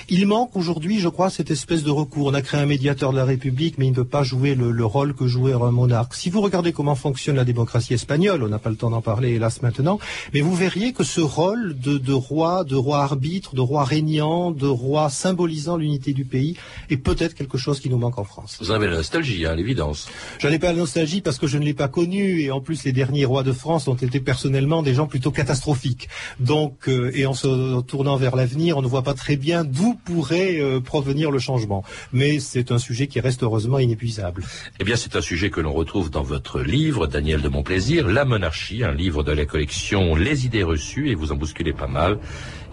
Il 0.08 0.26
manque 0.26 0.56
aujourd'hui, 0.56 1.00
je 1.00 1.08
crois, 1.08 1.28
cette 1.28 1.50
espèce 1.50 1.82
de 1.82 1.90
recours. 1.90 2.28
On 2.28 2.34
a 2.34 2.42
créé 2.42 2.60
un 2.60 2.66
médiateur 2.66 3.12
de 3.12 3.18
la 3.18 3.26
République, 3.26 3.76
mais 3.76 3.86
il 3.86 3.90
ne 3.90 3.96
peut 3.96 4.04
pas 4.04 4.22
jouer 4.22 4.54
le, 4.54 4.70
le 4.70 4.84
rôle 4.86 5.14
que 5.14 5.26
jouait 5.26 5.52
un 5.52 5.70
monarque. 5.70 6.14
Si 6.14 6.30
vous 6.30 6.40
regardez 6.40 6.72
comment 6.72 6.94
fonctionne 6.94 7.36
la 7.36 7.44
démocratie 7.44 7.94
espagnole, 7.94 8.42
on 8.42 8.48
n'a 8.48 8.58
pas 8.58 8.70
le 8.70 8.76
temps 8.76 8.90
d'en 8.90 9.02
parler 9.02 9.32
hélas 9.34 9.60
maintenant, 9.62 9.98
mais 10.32 10.40
vous 10.40 10.54
verriez 10.54 10.92
que 10.92 11.04
ce 11.04 11.20
rôle 11.20 11.78
de, 11.78 11.98
de 11.98 12.12
roi, 12.12 12.64
de 12.64 12.76
roi 12.76 13.02
arbitre, 13.02 13.54
de 13.54 13.60
roi 13.60 13.84
régnant, 13.84 14.50
de 14.50 14.66
roi 14.66 15.10
symbolisant 15.10 15.76
l'unité 15.76 16.12
du 16.12 16.24
pays 16.24 16.56
est 16.90 16.96
peut-être 16.96 17.34
quelque 17.34 17.58
chose 17.58 17.80
qui 17.80 17.90
nous 17.90 17.98
manque 17.98 18.18
en 18.18 18.24
France. 18.24 18.58
Vous 18.60 18.70
avez 18.70 18.86
la 18.86 18.96
nostalgie, 18.96 19.44
à 19.46 19.52
hein, 19.52 19.56
l'évidence. 19.56 20.08
Je 20.38 20.48
n'ai 20.48 20.58
pas 20.58 20.72
la 20.72 20.78
nostalgie 20.78 21.20
parce 21.20 21.38
que 21.38 21.46
je 21.46 21.58
ne 21.58 21.64
l'ai 21.64 21.74
pas 21.74 21.88
connu 21.88 22.40
et 22.40 22.50
en 22.50 22.60
plus 22.60 22.84
les 22.84 22.92
derniers 22.92 23.24
rois 23.24 23.42
de 23.42 23.52
France 23.52 23.88
ont 23.88 23.94
été 23.94 24.20
personnellement 24.20 24.82
des 24.82 24.94
gens 24.94 25.06
plutôt 25.06 25.30
catastrophiques. 25.30 26.08
Donc, 26.40 26.88
euh, 26.88 27.10
et 27.14 27.26
en 27.26 27.34
se 27.34 27.80
tournant 27.82 28.16
vers 28.16 28.36
l'avenir, 28.36 28.78
on 28.78 28.82
ne 28.82 28.86
voit 28.86 29.02
très 29.14 29.36
bien 29.36 29.64
d'où 29.64 29.94
pourrait 30.04 30.60
euh, 30.60 30.80
provenir 30.80 31.30
le 31.30 31.38
changement. 31.38 31.84
Mais 32.12 32.38
c'est 32.40 32.72
un 32.72 32.78
sujet 32.78 33.06
qui 33.06 33.20
reste 33.20 33.42
heureusement 33.42 33.78
inépuisable. 33.78 34.44
Eh 34.80 34.84
bien, 34.84 34.96
c'est 34.96 35.16
un 35.16 35.20
sujet 35.20 35.50
que 35.50 35.60
l'on 35.60 35.72
retrouve 35.72 36.10
dans 36.10 36.22
votre 36.22 36.60
livre, 36.60 37.06
Daniel 37.06 37.42
de 37.42 37.48
Montplaisir, 37.48 38.08
La 38.08 38.24
monarchie, 38.24 38.84
un 38.84 38.94
livre 38.94 39.22
de 39.22 39.32
la 39.32 39.44
collection 39.44 40.14
Les 40.14 40.46
idées 40.46 40.62
reçues, 40.62 41.10
et 41.10 41.14
vous 41.14 41.32
en 41.32 41.36
bousculez 41.36 41.72
pas 41.72 41.86
mal, 41.86 42.18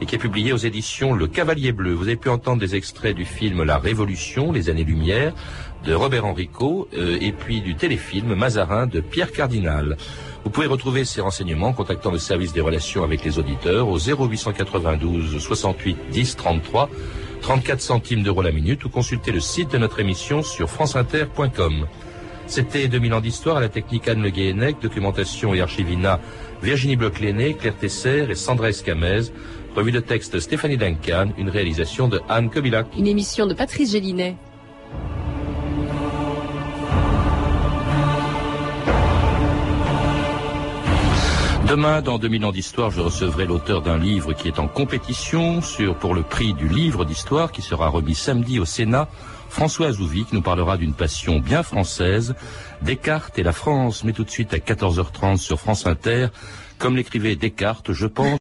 et 0.02 0.06
qui 0.06 0.16
est 0.16 0.20
publié 0.20 0.54
aux 0.54 0.58
éditions 0.58 1.14
Le 1.14 1.28
Cavalier 1.28 1.72
Bleu. 1.72 1.94
Vous 1.94 2.08
avez 2.08 2.18
pu 2.18 2.30
entendre 2.30 2.60
des 2.60 2.76
extraits 2.76 3.16
du 3.16 3.26
film 3.26 3.64
La 3.64 3.78
Révolution, 3.78 4.52
les 4.52 4.70
années-lumière, 4.70 5.34
de 5.86 5.94
Robert 5.94 6.26
Enrico, 6.26 6.88
euh, 6.98 7.18
et 7.22 7.32
puis 7.32 7.62
du 7.62 7.76
téléfilm 7.76 8.34
Mazarin 8.34 8.88
de 8.88 9.00
Pierre 9.00 9.32
Cardinal. 9.32 9.98
Vous 10.46 10.52
pouvez 10.52 10.68
retrouver 10.68 11.06
ces 11.06 11.22
renseignements 11.22 11.70
en 11.70 11.74
contactant 11.74 12.12
le 12.12 12.20
service 12.20 12.54
des 12.54 12.62
relations 12.62 13.04
avec 13.04 13.26
les 13.26 13.40
auditeurs 13.40 13.90
au 13.90 13.98
0892 13.98 15.40
68 15.40 15.98
10 16.12 16.36
33 16.36 16.90
34 17.42 17.82
centimes 17.82 18.22
d'euros 18.22 18.44
la 18.44 18.52
minute 18.52 18.86
ou 18.86 18.90
consulter 18.90 19.32
le 19.32 19.40
site 19.40 19.72
de 19.72 19.80
notre 19.80 20.00
émission 20.00 20.44
sur 20.44 20.70
franceinter.com. 20.70 21.88
C'était 22.46 22.88
2000 22.88 23.14
ans 23.16 23.22
d'histoire 23.22 23.58
à 23.58 23.60
la 23.60 23.70
technique 23.70 24.08
Anne 24.08 24.22
Le 24.22 24.30
Guéhenec, 24.30 24.78
documentation 24.80 25.56
et 25.56 25.62
archivina 25.62 26.20
Virginie 26.62 26.96
Bloch-Léné, 26.96 27.56
Claire 27.56 27.76
Tesser 27.76 28.28
et 28.30 28.36
Sandra 28.36 28.70
Escamez. 28.70 29.32
Revue 29.76 29.92
de 29.92 30.00
texte 30.00 30.40
Stéphanie 30.40 30.78
Duncan, 30.78 31.30
une 31.40 31.50
réalisation 31.50 32.08
de 32.08 32.22
Anne 32.30 32.52
Kobilac. 32.52 32.86
Une 32.96 33.08
émission 33.08 33.48
de 33.48 33.56
Patrice 33.56 33.92
Gélinet. 33.92 34.38
Demain, 41.68 42.04
dans 42.04 42.20
2000 42.20 42.46
ans 42.46 42.52
d'histoire, 42.52 42.92
je 42.92 43.02
recevrai 43.02 43.46
l'auteur 43.46 43.82
d'un 43.82 43.98
livre 43.98 44.34
qui 44.34 44.48
est 44.48 44.60
en 44.60 44.68
compétition 44.68 45.62
sur, 45.62 45.96
pour 45.96 46.14
le 46.14 46.22
prix 46.22 46.54
du 46.54 46.68
livre 46.68 47.06
d'histoire 47.06 47.52
qui 47.52 47.64
sera 47.64 47.88
remis 47.88 48.14
samedi 48.14 48.60
au 48.60 48.66
Sénat. 48.66 49.08
François 49.50 49.88
Azouvi 49.88 50.26
qui 50.26 50.36
nous 50.36 50.44
parlera 50.44 50.78
d'une 50.78 50.94
passion 50.94 51.40
bien 51.40 51.64
française, 51.64 52.36
Descartes 52.84 53.40
et 53.40 53.44
la 53.44 53.52
France. 53.52 54.04
Mais 54.04 54.14
tout 54.14 54.24
de 54.24 54.30
suite 54.30 54.54
à 54.54 54.58
14h30 54.58 55.38
sur 55.38 55.60
France 55.60 55.88
Inter, 55.88 56.28
comme 56.78 56.96
l'écrivait 56.96 57.36
Descartes, 57.36 57.94
je 57.94 58.06
pense 58.06 58.38